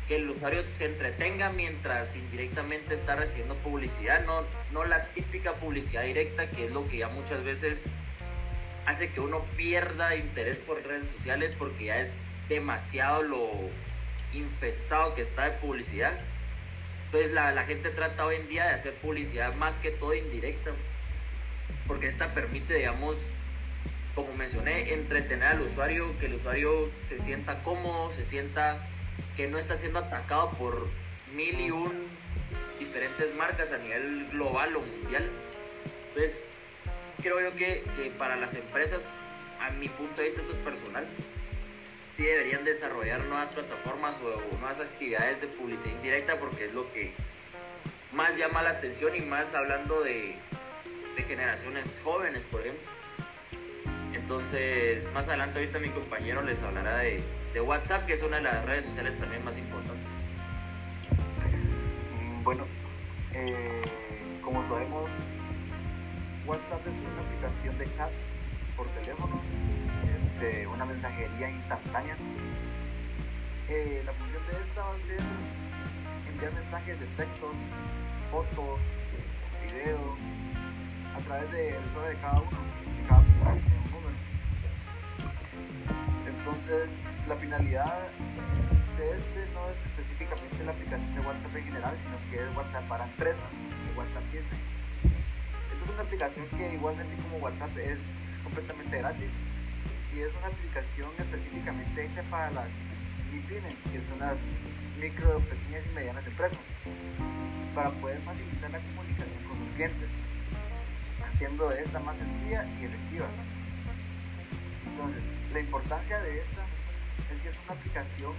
que 0.07 0.17
el 0.17 0.31
usuario 0.31 0.63
se 0.79 0.85
entretenga 0.85 1.51
mientras 1.51 2.15
indirectamente 2.15 2.95
está 2.95 3.17
recibiendo 3.17 3.57
publicidad, 3.57 4.25
no, 4.25 4.45
no 4.73 4.85
la 4.85 5.07
típica 5.07 5.53
publicidad 5.55 6.05
directa, 6.05 6.49
que 6.51 6.67
es 6.67 6.73
lo 6.73 6.87
que 6.87 6.99
ya 6.99 7.09
muchas 7.09 7.43
veces 7.43 7.83
hace 8.87 9.11
que 9.11 9.21
uno 9.21 9.45
pierda 9.57 10.17
interés 10.17 10.59
por 10.59 10.83
redes 10.83 11.09
sociales 11.17 11.55
porque 11.59 11.85
ya 11.87 11.99
es 12.01 12.11
demasiado 12.49 13.23
lo 13.23 13.51
infestado 14.33 15.15
que 15.15 15.23
está 15.23 15.45
de 15.45 15.53
publicidad. 15.59 16.19
Entonces 17.07 17.33
la, 17.33 17.53
la 17.53 17.65
gente 17.65 17.91
trata 17.91 18.27
hoy 18.27 18.37
en 18.37 18.49
día 18.49 18.67
de 18.67 18.73
hacer 18.73 18.95
publicidad 18.95 19.55
más 19.55 19.75
que 19.75 19.91
todo 19.91 20.15
indirecta 20.15 20.73
porque 21.87 22.07
esta 22.07 22.33
permite, 22.35 22.75
digamos, 22.75 23.17
como 24.15 24.33
mencioné, 24.35 24.93
entretener 24.93 25.49
al 25.49 25.63
usuario, 25.63 26.19
que 26.19 26.27
el 26.27 26.35
usuario 26.35 26.91
se 27.03 27.19
sienta 27.21 27.63
cómodo, 27.63 28.11
se 28.13 28.25
sienta 28.25 28.87
que 29.37 29.49
no 29.49 29.59
está 29.59 29.77
siendo 29.77 29.99
atacado 29.99 30.51
por 30.53 30.89
mil 31.35 31.61
y 31.61 31.71
un 31.71 32.09
diferentes 32.79 33.35
marcas 33.37 33.73
a 33.73 33.79
nivel 33.79 34.29
global 34.31 34.77
o 34.77 34.81
mundial. 34.81 35.31
Entonces, 36.09 36.43
creo 37.25 37.41
yo 37.41 37.57
que, 37.57 37.83
para 38.19 38.37
las 38.37 38.55
empresas, 38.55 39.01
a 39.59 39.71
mi 39.71 39.89
punto 39.89 40.21
de 40.21 40.29
vista, 40.29 40.43
esto 40.43 40.53
es 40.53 40.59
personal, 40.59 41.07
sí 42.15 42.23
deberían 42.23 42.65
desarrollar 42.65 43.25
nuevas 43.25 43.53
plataformas 43.53 44.15
o 44.23 44.57
nuevas 44.59 44.79
actividades 44.79 45.41
de 45.41 45.47
publicidad 45.47 45.97
indirecta 45.97 46.39
porque 46.39 46.67
es 46.67 46.75
lo 46.75 46.93
que 46.93 47.13
más 48.13 48.37
llama 48.37 48.63
la 48.63 48.71
atención 48.71 49.17
y 49.17 49.23
más 49.23 49.53
hablando 49.55 50.03
de, 50.03 50.37
generaciones 51.27 51.87
jóvenes, 52.05 52.43
por 52.51 52.61
ejemplo. 52.61 52.83
Entonces, 54.13 55.11
más 55.13 55.27
adelante 55.27 55.59
ahorita 55.59 55.79
mi 55.79 55.89
compañero 55.89 56.43
les 56.43 56.63
hablará 56.63 56.99
de, 56.99 57.23
de 57.55 57.61
WhatsApp, 57.61 58.05
que 58.05 58.13
es 58.13 58.23
una 58.23 58.37
de 58.37 58.43
las 58.43 58.65
redes 58.67 58.85
sociales 58.85 59.19
también 59.19 59.43
más 59.43 59.57
importantes. 59.57 60.11
Mm, 62.21 62.45
Bueno, 62.45 62.67
eh, 63.33 63.83
como 64.43 64.69
sabemos, 64.69 65.09
WhatsApp 66.47 66.87
es 66.87 66.93
una 66.93 67.23
aplicación 67.23 67.79
de 67.79 67.97
chat 67.97 68.11
por 68.77 68.87
teléfono, 68.89 69.41
es 70.05 70.43
eh, 70.43 70.67
una 70.67 70.85
mensajería 70.85 71.51
instantánea. 71.51 72.17
Eh, 73.69 74.03
la 74.05 74.13
función 74.13 74.43
de 74.47 74.53
esta 74.53 74.83
va 74.83 74.93
a 74.93 74.99
ser 75.09 75.25
enviar 76.29 76.53
mensajes 76.53 77.01
de 77.01 77.07
textos, 77.17 77.55
fotos, 78.31 78.79
videos, 79.65 80.19
a 81.17 81.19
través 81.21 81.51
del 81.51 81.81
usuario 81.89 82.11
de 82.11 82.21
cada 82.21 82.41
uno, 82.41 82.51
de 82.51 83.09
cada 83.09 83.23
tiene 83.25 83.81
un 83.81 83.91
número. 83.91 84.17
Entonces, 86.29 86.91
la 87.27 87.37
finalidad 87.37 88.09
de 88.99 89.17
este 89.17 89.49
no 89.55 89.71
es 89.71 89.77
específicamente 89.97 90.65
la 90.65 90.73
aplicación 90.73 91.15
de 91.15 91.21
WhatsApp 91.21 91.57
en 91.57 91.65
general, 91.65 91.97
sino 92.05 92.31
que 92.31 92.37
es 92.37 92.57
WhatsApp 92.57 92.89
para 92.89 93.05
empresas, 93.05 93.51
WhatsApp 93.97 94.25
Business. 94.29 94.84
Es 95.85 95.91
una 95.91 96.03
aplicación 96.03 96.49
que 96.49 96.73
igualmente 96.73 97.23
como 97.23 97.37
WhatsApp 97.39 97.77
es 97.77 97.99
completamente 98.43 98.99
gratis 98.99 99.31
y 100.15 100.21
es 100.21 100.31
una 100.39 100.47
aplicación 100.47 101.11
específicamente 101.19 102.09
para 102.31 102.51
las 102.53 102.69
MIPYMES, 103.31 103.75
que 103.93 104.01
son 104.09 104.19
las 104.19 104.39
micro, 104.99 105.41
pequeñas 105.41 105.85
y 105.91 105.95
medianas 105.95 106.27
empresas, 106.27 106.59
para 107.75 107.91
poder 107.91 108.19
facilitar 108.23 108.71
la 108.71 108.79
comunicación 108.79 109.45
con 109.47 109.59
sus 109.59 109.75
clientes, 109.75 110.09
haciendo 111.23 111.71
esta 111.73 112.01
más 112.01 112.17
sencilla 112.17 112.65
y 112.81 112.85
efectiva. 112.85 113.27
Entonces, 114.87 115.23
la 115.53 115.61
importancia 115.61 116.21
de 116.21 116.39
esta 116.39 116.63
es 117.35 117.43
que 117.43 117.49
es 117.51 117.57
una 117.65 117.75
aplicación 117.75 118.33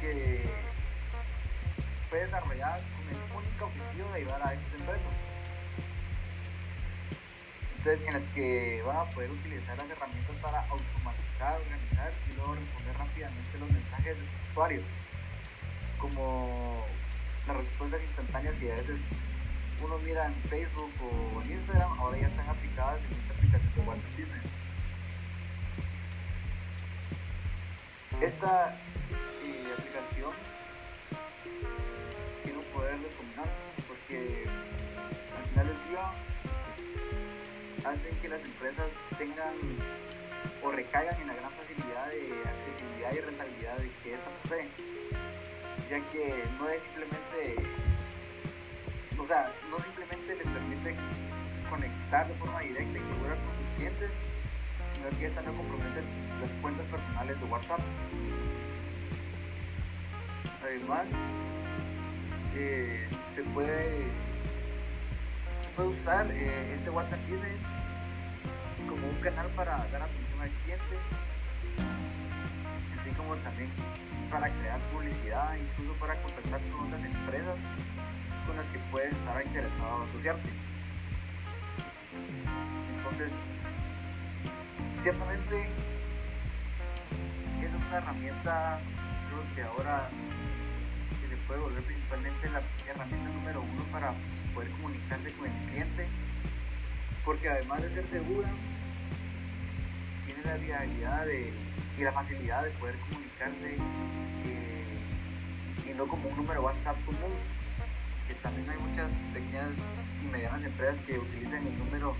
que 0.00 0.69
fue 2.10 2.20
desarrollada 2.26 2.76
con 2.76 3.08
el 3.08 3.16
único 3.32 3.64
objetivo 3.66 4.08
de 4.10 4.14
ayudar 4.16 4.42
a 4.42 4.52
estas 4.52 4.80
empresas. 4.80 5.12
Entonces, 7.78 8.06
en 8.08 8.14
las 8.14 8.34
que 8.34 8.82
van 8.84 8.96
a 8.96 9.04
poder 9.10 9.30
utilizar 9.30 9.78
las 9.78 9.88
herramientas 9.88 10.36
para 10.42 10.60
automatizar, 10.66 11.60
organizar 11.60 12.12
y 12.28 12.34
luego 12.34 12.54
responder 12.56 12.98
rápidamente 12.98 13.58
los 13.58 13.70
mensajes 13.70 14.18
de 14.18 14.22
sus 14.22 14.50
usuarios, 14.50 14.84
como 15.98 16.84
las 17.46 17.56
respuestas 17.56 18.02
instantáneas 18.02 18.54
que 18.56 18.72
a 18.72 18.74
veces 18.74 19.00
uno 19.82 19.98
mira 19.98 20.26
en 20.26 20.34
Facebook 20.50 20.92
o 21.00 21.42
en 21.42 21.52
Instagram, 21.52 21.98
ahora 21.98 22.18
ya 22.18 22.26
están 22.26 22.48
aplicadas 22.48 23.00
en 23.08 23.18
esta 23.18 23.34
aplicación 23.34 23.74
de 23.74 23.80
WhatsApp 23.80 24.10
Business. 24.18 24.44
Esta 28.20 28.76
poder 32.90 33.12
porque 33.86 34.44
al 35.36 35.44
final 35.48 35.66
del 35.66 35.76
día 35.88 36.04
hacen 37.84 38.20
que 38.20 38.28
las 38.28 38.42
empresas 38.42 38.88
tengan 39.18 39.54
o 40.62 40.70
recaigan 40.70 41.20
en 41.20 41.26
la 41.28 41.34
gran 41.34 41.50
facilidad 41.52 42.08
de 42.08 42.42
accesibilidad 42.48 43.12
y 43.12 43.20
rentabilidad 43.20 43.76
de 43.78 43.90
que 44.02 44.14
esta 44.14 44.30
posee, 44.42 44.68
ya 45.88 46.00
que 46.10 46.44
no 46.58 46.68
es 46.68 46.82
simplemente, 46.82 47.56
o 49.18 49.26
sea, 49.26 49.52
no 49.70 49.78
simplemente 49.82 50.34
les 50.34 50.46
permite 50.46 50.96
conectar 51.70 52.28
de 52.28 52.34
forma 52.34 52.60
directa 52.60 52.98
y 52.98 53.02
segura 53.02 53.36
con 53.36 53.52
sus 53.56 53.76
clientes, 53.76 54.10
sino 54.94 55.18
que 55.18 55.26
esta 55.26 55.42
no 55.42 55.56
compromete 55.56 56.02
las 56.40 56.50
cuentas 56.60 56.86
personales 56.86 57.40
de 57.40 57.46
WhatsApp. 57.46 57.80
Además, 60.62 61.06
eh, 62.56 63.08
se 63.34 63.42
puede 63.44 64.04
se 65.62 65.68
puede 65.76 65.88
usar 65.88 66.30
eh, 66.32 66.74
este 66.76 66.90
WhatsApp 66.90 67.20
Business 67.28 67.60
como 68.88 69.06
un 69.06 69.20
canal 69.20 69.48
para 69.56 69.76
dar 69.92 70.02
atención 70.02 70.40
al 70.40 70.50
cliente, 70.50 70.96
así 72.98 73.10
como 73.16 73.36
también 73.36 73.70
para 74.30 74.48
crear 74.48 74.80
publicidad, 74.92 75.56
incluso 75.56 75.98
para 76.00 76.14
contactar 76.22 76.60
con 76.72 76.86
otras 76.86 77.04
empresas 77.04 77.56
con 78.46 78.56
las 78.56 78.66
que 78.66 78.78
puedes 78.90 79.12
estar 79.12 79.46
interesado 79.46 80.02
asociarte. 80.04 80.48
Entonces, 82.96 83.30
ciertamente 85.02 85.68
es 87.62 87.74
una 87.74 87.96
herramienta 87.98 88.80
creo 89.28 89.54
que 89.54 89.62
ahora 89.62 90.08
puede 91.50 91.62
volver 91.62 91.84
principalmente 91.84 92.48
la 92.48 92.62
herramienta 92.86 93.28
número 93.28 93.60
uno 93.60 93.82
para 93.90 94.14
poder 94.54 94.70
comunicarse 94.70 95.32
con 95.32 95.46
el 95.48 95.66
cliente 95.68 96.06
porque 97.24 97.48
además 97.48 97.82
de 97.82 97.90
ser 97.92 98.10
segura 98.10 98.48
tiene 100.26 100.44
la 100.44 100.56
viabilidad 100.58 101.26
y 101.98 102.02
la 102.04 102.12
facilidad 102.12 102.62
de 102.62 102.70
poder 102.78 103.00
comunicarse 103.00 103.74
eh, 104.46 104.98
y 105.86 105.92
no 105.92 106.06
como 106.06 106.28
un 106.28 106.36
número 106.36 106.62
WhatsApp 106.62 107.04
común 107.04 107.34
que 108.28 108.34
también 108.36 108.70
hay 108.70 108.78
muchas 108.78 109.10
pequeñas 109.34 109.70
y 110.22 110.26
medianas 110.26 110.62
empresas 110.62 111.04
que 111.04 111.18
utilizan 111.18 111.66
el 111.66 111.78
número 111.78 112.16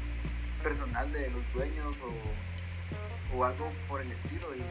personal 0.60 1.12
de 1.12 1.30
los 1.30 1.52
dueños 1.52 1.96
o, 2.02 2.34
o 3.36 3.44
algo 3.44 3.72
por 3.86 4.02
el 4.02 4.10
estilo 4.10 4.56
y, 4.56 4.62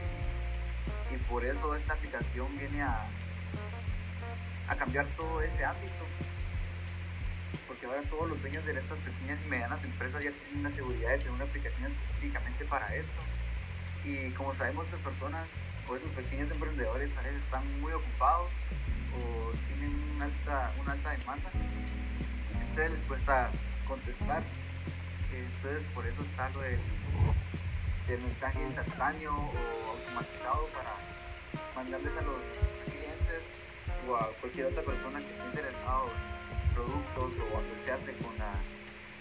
y 1.15 1.17
por 1.30 1.45
eso 1.45 1.76
esta 1.76 1.93
aplicación 1.93 2.58
viene 2.58 2.82
a, 2.84 3.08
a 4.69 4.75
cambiar 4.75 5.05
todo 5.17 5.41
ese 5.41 5.65
ámbito. 5.65 6.05
Porque 7.67 7.86
ahora 7.86 8.01
todos 8.03 8.29
los 8.29 8.41
dueños 8.41 8.63
de 8.65 8.73
estas 8.73 8.97
pequeñas 8.99 9.39
y 9.43 9.49
medianas 9.49 9.84
empresas 9.84 10.23
ya 10.23 10.32
tienen 10.32 10.63
la 10.63 10.75
seguridad 10.75 11.10
de 11.12 11.17
tener 11.17 11.34
una 11.34 11.43
aplicación 11.43 11.91
específicamente 11.91 12.65
para 12.65 12.95
esto. 12.95 13.21
Y 14.05 14.32
como 14.32 14.55
sabemos 14.55 14.89
las 14.91 15.01
personas 15.01 15.47
o 15.88 15.95
esos 15.95 16.12
pequeños 16.12 16.51
emprendedores 16.51 17.10
a 17.17 17.21
veces 17.21 17.41
están 17.43 17.82
muy 17.82 17.91
ocupados 17.91 18.51
o 19.17 19.51
tienen 19.67 20.15
una 20.15 20.25
alta, 20.25 20.71
una 20.79 20.91
alta 20.93 21.12
demanda. 21.12 21.49
Entonces 22.62 22.91
les 22.91 23.08
cuesta 23.08 23.49
contestar. 23.88 24.43
Entonces 25.34 25.84
por 25.93 26.05
eso 26.05 26.21
está 26.21 26.49
lo 26.49 26.62
del, 26.62 26.79
mensaje 28.10 28.60
instantáneo 28.63 29.32
o 29.36 29.91
automatizado 29.91 30.65
para 30.73 30.95
mandarles 31.75 32.12
a 32.17 32.21
los 32.21 32.79
o 34.08 34.16
a 34.16 34.32
cualquier 34.40 34.68
otra 34.68 34.84
persona 34.84 35.20
que 35.20 35.32
esté 35.32 35.46
interesado 35.46 36.10
en 36.52 36.74
productos 36.74 37.34
o 37.40 37.58
asociarse 37.58 38.14
con 38.24 38.38
la, 38.38 38.54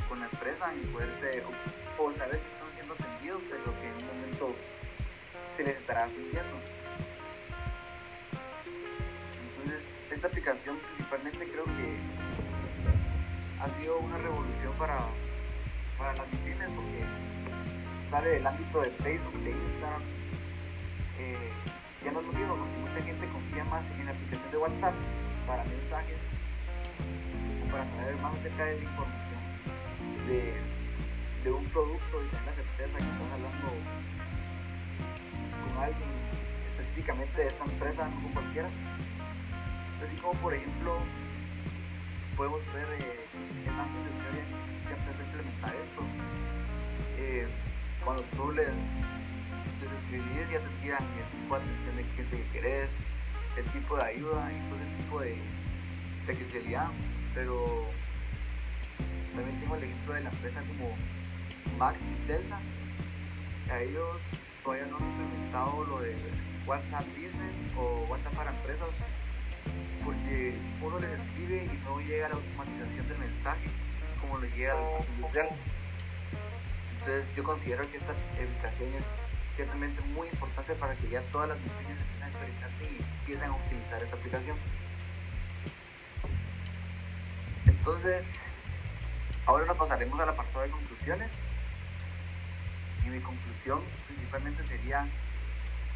con 0.09 0.21
la 0.21 0.27
empresa 0.27 0.75
y 0.75 0.87
poderse 0.87 1.43
o, 1.43 2.03
o 2.03 2.13
saber 2.15 2.39
que 2.41 2.49
están 2.49 2.69
siendo 2.75 2.95
atendidos 2.95 3.43
de 3.51 3.59
lo 3.59 3.73
que 3.81 3.87
en 3.89 3.95
un 3.95 4.07
momento 4.07 4.55
se 5.57 5.65
les 5.65 5.77
estará 5.77 6.05
atendiendo. 6.05 6.57
Entonces, 9.51 9.83
esta 10.11 10.27
aplicación 10.29 10.79
principalmente 10.79 11.49
creo 11.51 11.65
que 11.65 11.99
ha 13.61 13.69
sido 13.81 13.99
una 13.99 14.19
revolución 14.19 14.73
para, 14.79 14.99
para 15.99 16.15
las 16.15 16.27
pymes 16.45 16.69
porque 16.77 17.05
sale 18.11 18.29
del 18.31 18.47
ámbito 18.47 18.81
de 18.81 18.91
Facebook, 18.91 19.35
de 19.43 19.51
Instagram. 19.51 20.03
Eh, 21.19 21.59
ya 22.03 22.13
no 22.13 22.21
es 22.21 22.27
lo 22.27 22.35
mismo 22.35 22.59
porque 22.59 22.79
mucha 22.79 23.03
gente 23.03 23.29
confía 23.31 23.65
más 23.67 23.87
en 23.99 24.07
la 24.07 24.13
aplicación 24.13 24.51
de 24.53 24.59
WhatsApp 24.59 25.03
para 25.47 25.67
mensajes 25.67 26.23
o 27.61 27.69
para 27.69 27.91
saber 27.95 28.19
más 28.19 28.39
acerca 28.41 28.65
de 28.67 28.77
la 28.79 28.85
información 28.85 29.49
de, 30.25 30.71
de 31.45 31.53
un 31.53 31.71
producto 31.71 32.25
y 32.25 32.31
tener 32.31 32.47
la 32.47 32.57
certeza 32.57 33.03
que 33.03 33.11
estás 33.11 33.31
hablando 33.31 33.89
con 35.61 35.79
alguien 35.79 36.29
específicamente 36.65 37.43
de 37.43 37.49
esta 37.51 37.65
empresa, 37.65 38.11
no 38.11 38.23
con 38.23 38.33
cualquiera. 38.33 38.75
Así 40.01 40.17
como 40.19 40.41
por 40.41 40.55
ejemplo 40.55 41.11
podemos 42.37 42.71
ver 42.73 42.93
eh, 42.93 43.31
en 43.65 43.77
de 44.05 44.11
historia 44.13 44.49
que 44.87 44.95
empezó 44.95 45.21
a 45.21 45.25
implementar 45.25 45.77
esto. 45.77 46.15
Eh, 47.17 47.49
cuando 48.01 48.31
tú 48.31 48.53
les, 48.53 48.79
les 49.81 49.93
escribís 49.93 50.51
ya 50.51 50.61
te 50.61 50.69
tiran 50.83 51.05
el 51.19 51.55
atención 51.55 51.97
de 51.97 52.03
cliente 52.03 52.37
que 52.37 52.51
querés, 52.53 52.91
el 53.57 53.65
tipo 53.73 53.97
de 53.97 54.03
ayuda 54.03 54.53
y 54.53 54.69
todo 54.69 54.79
ese 54.81 54.97
tipo 55.03 55.21
de, 55.21 55.39
de 56.27 56.79
pero 57.35 57.87
también 59.35 59.61
tengo 59.61 59.77
el 59.77 59.85
ejemplo 59.85 60.15
de 60.15 60.21
la 60.23 60.31
empresa 60.31 60.61
como 60.61 60.97
Max 61.79 61.99
Delta. 62.27 62.61
A 63.71 63.81
ellos 63.81 64.21
todavía 64.65 64.87
no 64.87 64.97
han 64.97 65.11
implementado 65.11 65.85
lo 65.85 66.01
de 66.01 66.17
WhatsApp 66.67 67.07
Business 67.09 67.55
o 67.77 68.07
WhatsApp 68.11 68.35
para 68.35 68.51
empresas 68.51 68.89
porque 70.05 70.59
uno 70.83 70.99
les 70.99 71.11
escribe 71.11 71.65
y 71.65 71.85
no 71.85 72.01
llega 72.01 72.29
la 72.29 72.35
automatización 72.35 73.09
del 73.09 73.19
mensaje 73.19 73.69
como 74.21 74.39
le 74.39 74.51
llega 74.51 74.73
al 74.73 75.05
industrial. 75.17 75.49
Entonces 76.93 77.37
yo 77.37 77.45
considero 77.45 77.91
que 77.91 77.99
esta 77.99 78.13
es 78.13 79.28
ciertamente 79.59 80.01
muy 80.15 80.29
importante 80.29 80.73
para 80.77 80.95
que 80.95 81.09
ya 81.11 81.21
todas 81.33 81.49
las 81.49 81.59
empresas 81.59 81.99
empiecen 81.99 82.23
a 82.23 82.29
experimentarse 82.29 82.85
y 82.85 83.03
empiecen 83.21 83.51
a 83.51 83.57
utilizar 83.57 84.03
esta 84.05 84.17
aplicación. 84.17 84.57
Entonces, 87.67 88.25
ahora 89.47 89.67
nos 89.67 89.77
pasaremos 89.77 90.21
al 90.21 90.29
apartado 90.29 90.61
de 90.63 90.71
conclusiones. 90.71 91.33
Y 93.05 93.09
mi 93.09 93.19
conclusión 93.19 93.83
principalmente 94.07 94.65
sería 94.69 95.09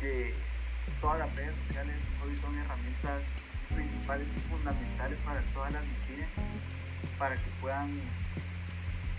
que 0.00 0.34
todas 1.00 1.20
las 1.20 1.36
redes 1.36 1.54
sociales 1.68 1.96
hoy 2.24 2.36
son 2.40 2.58
herramientas 2.58 3.22
principales 3.72 4.26
y 4.36 4.40
fundamentales 4.50 5.18
para 5.24 5.40
todas 5.54 5.72
las 5.72 5.84
mujeres 5.84 6.28
para 7.16 7.36
que 7.36 7.50
puedan, 7.60 8.00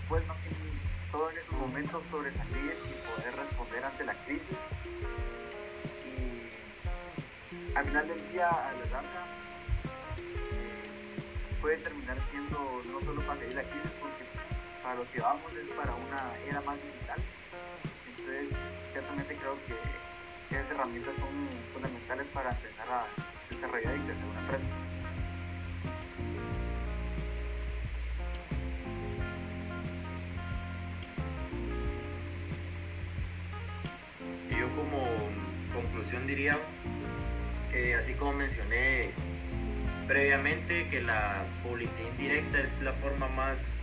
pues 0.09 0.27
más 0.27 0.37
que 0.39 0.49
todo 1.13 1.29
en 1.29 1.37
esos 1.37 1.53
momentos 1.53 2.03
sobresalir 2.09 2.75
y 2.89 2.93
poder 3.07 3.35
responder 3.35 3.85
ante 3.85 4.03
la 4.03 4.15
crisis. 4.25 4.57
Y 6.09 7.77
al 7.77 7.85
final 7.85 8.07
del 8.07 8.31
día, 8.31 8.49
a 8.49 8.73
la 8.73 8.85
larga, 8.91 9.25
eh, 10.17 10.81
puede 11.61 11.77
terminar 11.77 12.17
siendo 12.31 12.81
no 12.91 12.99
solo 13.01 13.21
para 13.27 13.39
salir 13.39 13.53
la 13.53 13.63
crisis, 13.63 13.91
porque 14.01 14.25
para 14.81 14.95
lo 14.95 15.11
que 15.11 15.21
vamos 15.21 15.53
es 15.53 15.69
para 15.77 15.93
una 15.93 16.35
era 16.49 16.61
más 16.61 16.77
digital. 16.81 17.21
Entonces, 18.09 18.49
ciertamente 18.91 19.35
creo 19.37 19.55
que 19.67 20.55
esas 20.55 20.71
herramientas 20.71 21.13
son 21.17 21.49
fundamentales 21.73 22.27
para 22.33 22.49
empezar 22.49 22.87
a 22.89 23.05
desarrollar 23.53 23.95
y 23.95 23.99
crecer 23.99 24.25
una 24.25 24.39
empresa. 24.39 24.82
Diría 36.35 36.57
que 37.71 37.93
así 37.93 38.13
como 38.13 38.33
mencioné 38.33 39.11
previamente 40.07 40.87
que 40.87 40.99
la 40.99 41.45
publicidad 41.61 42.09
indirecta 42.09 42.59
es 42.59 42.81
la 42.81 42.93
forma 42.93 43.27
más 43.27 43.79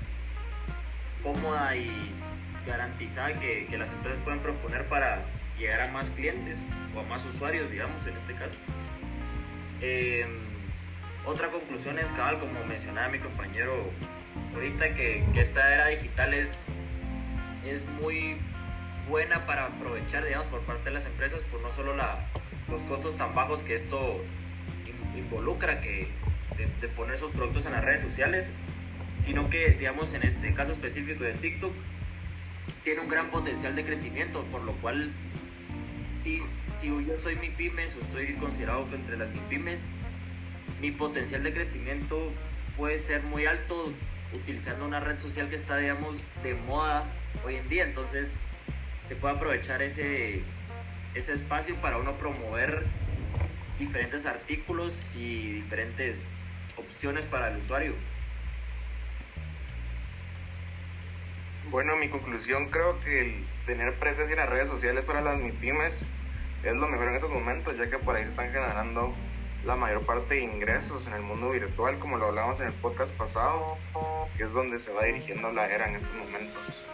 cómoda 1.22 1.76
y 1.76 2.12
garantizada 2.66 3.38
que, 3.38 3.68
las 3.78 3.92
empresas 3.92 4.18
pueden 4.24 4.40
proponer 4.40 4.86
para 4.86 5.22
llegar 5.58 5.82
a 5.82 5.92
más 5.92 6.10
clientes 6.10 6.58
o 6.94 7.00
a 7.00 7.02
más 7.04 7.24
usuarios, 7.24 7.70
digamos, 7.70 8.04
en 8.08 8.16
este 8.16 8.34
caso. 8.34 8.56
Eh, 9.80 10.26
otra 11.24 11.50
conclusión 11.50 12.00
es, 12.00 12.08
cabal, 12.08 12.40
como 12.40 12.64
mencionaba 12.64 13.08
mi 13.10 13.20
compañero 13.20 13.92
ahorita, 14.54 14.94
que, 14.94 15.24
que 15.32 15.40
esta 15.40 15.72
era 15.72 15.86
digital 15.86 16.34
es, 16.34 16.50
es 17.64 17.84
muy 18.00 18.38
buena 19.10 19.44
para 19.44 19.66
aprovechar, 19.66 20.24
digamos, 20.24 20.46
por 20.46 20.60
parte 20.60 20.84
de 20.84 20.92
las 20.92 21.04
empresas, 21.04 21.40
por 21.50 21.60
no 21.60 21.70
solo 21.72 21.96
la, 21.96 22.26
los 22.70 22.80
costos 22.82 23.16
tan 23.16 23.34
bajos 23.34 23.60
que 23.60 23.76
esto 23.76 24.22
in- 24.86 25.18
involucra, 25.18 25.80
que 25.80 26.08
de, 26.56 26.88
poner 26.88 27.18
sus 27.18 27.30
productos 27.32 27.66
en 27.66 27.72
las 27.72 27.84
redes 27.84 28.02
sociales, 28.02 28.50
sino 29.24 29.50
que, 29.50 29.70
digamos, 29.70 30.12
en 30.14 30.22
este 30.22 30.52
caso 30.54 30.72
específico 30.72 31.24
de 31.24 31.32
TikTok, 31.34 31.72
tiene 32.84 33.00
un 33.00 33.08
gran 33.08 33.30
potencial 33.30 33.74
de 33.76 33.84
crecimiento, 33.84 34.42
por 34.44 34.62
lo 34.62 34.72
cual, 34.74 35.10
si, 36.22 36.42
si 36.80 36.86
yo 36.88 37.18
soy 37.22 37.36
mi 37.36 37.50
pymes 37.50 37.94
o 37.96 38.00
estoy 38.04 38.34
considerado 38.34 38.86
entre 38.94 39.16
las 39.16 39.30
mi 39.30 39.40
pymes, 39.48 39.80
mi 40.80 40.90
potencial 40.90 41.42
de 41.42 41.52
crecimiento 41.52 42.32
puede 42.76 42.98
ser 42.98 43.22
muy 43.22 43.46
alto 43.46 43.92
utilizando 44.32 44.86
una 44.86 45.00
red 45.00 45.18
social 45.18 45.48
que 45.50 45.56
está, 45.56 45.76
digamos, 45.76 46.16
de 46.42 46.54
moda 46.54 47.04
hoy 47.44 47.56
en 47.56 47.68
día. 47.68 47.84
Entonces, 47.84 48.30
se 49.08 49.16
puede 49.16 49.34
aprovechar 49.34 49.82
ese, 49.82 50.42
ese 51.14 51.32
espacio 51.32 51.74
para 51.76 51.98
uno 51.98 52.14
promover 52.16 52.84
diferentes 53.78 54.26
artículos 54.26 54.92
y 55.14 55.52
diferentes 55.52 56.18
opciones 56.76 57.24
para 57.24 57.48
el 57.48 57.58
usuario. 57.58 57.94
Bueno, 61.70 61.96
mi 61.96 62.08
conclusión 62.08 62.68
creo 62.68 62.98
que 63.00 63.20
el 63.20 63.46
tener 63.64 63.94
presencia 63.94 64.32
en 64.32 64.40
las 64.40 64.48
redes 64.48 64.68
sociales 64.68 65.04
para 65.04 65.20
las 65.20 65.38
MIPIMES 65.38 65.94
es 66.64 66.74
lo 66.74 66.88
mejor 66.88 67.08
en 67.08 67.14
estos 67.14 67.30
momentos, 67.30 67.76
ya 67.76 67.88
que 67.88 67.98
por 67.98 68.16
ahí 68.16 68.24
están 68.24 68.52
generando 68.52 69.14
la 69.64 69.76
mayor 69.76 70.04
parte 70.04 70.34
de 70.34 70.40
ingresos 70.40 71.06
en 71.06 71.12
el 71.14 71.22
mundo 71.22 71.50
virtual, 71.50 71.98
como 71.98 72.16
lo 72.16 72.28
hablábamos 72.28 72.60
en 72.60 72.66
el 72.68 72.72
podcast 72.74 73.14
pasado, 73.14 73.78
que 74.36 74.44
es 74.44 74.52
donde 74.52 74.78
se 74.78 74.92
va 74.92 75.04
dirigiendo 75.04 75.52
la 75.52 75.66
era 75.66 75.88
en 75.88 75.96
estos 75.96 76.14
momentos. 76.14 76.86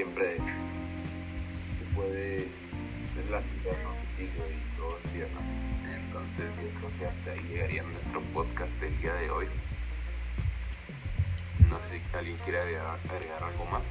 Siempre 0.00 0.38
se 0.38 1.94
puede 1.94 2.48
ver 3.14 3.30
las 3.30 3.44
ideas 3.44 3.76
¿no? 3.84 3.92
que 4.00 4.06
sigue 4.16 4.56
y 4.56 4.76
todo 4.78 4.98
es 5.04 5.12
cierto. 5.12 5.38
Entonces 5.94 6.46
yo 6.56 6.70
creo 6.78 6.98
que 6.98 7.04
hasta 7.04 7.32
ahí 7.32 7.42
llegaría 7.50 7.82
nuestro 7.82 8.22
podcast 8.32 8.72
del 8.80 8.98
día 9.02 9.12
de 9.12 9.30
hoy. 9.30 9.46
No 11.68 11.78
sé 11.90 12.00
si 12.00 12.16
alguien 12.16 12.38
quiere 12.38 12.60
agregar, 12.60 12.98
agregar 13.10 13.44
algo 13.44 13.66
más. 13.66 13.82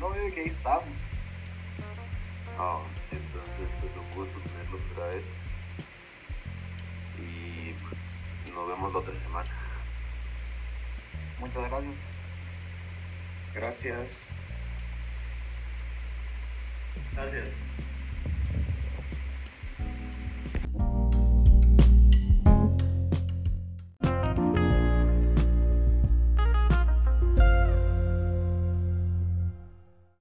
no 0.00 0.10
veo 0.10 0.34
que 0.34 0.40
ahí 0.40 0.48
estamos. 0.48 0.84
No, 2.58 2.82
entonces 3.12 3.68
pues 3.80 3.92
un 3.96 4.10
gusto 4.16 4.40
tenerlos 4.40 4.80
otra 4.90 5.06
vez. 5.06 5.24
Y 7.20 8.50
nos 8.50 8.66
vemos 8.66 8.92
la 8.92 8.98
otra 8.98 9.20
semana. 9.20 9.50
Muchas 11.38 11.70
gracias. 11.70 11.94
Gracias. 13.54 14.33
Gracias. 17.14 17.48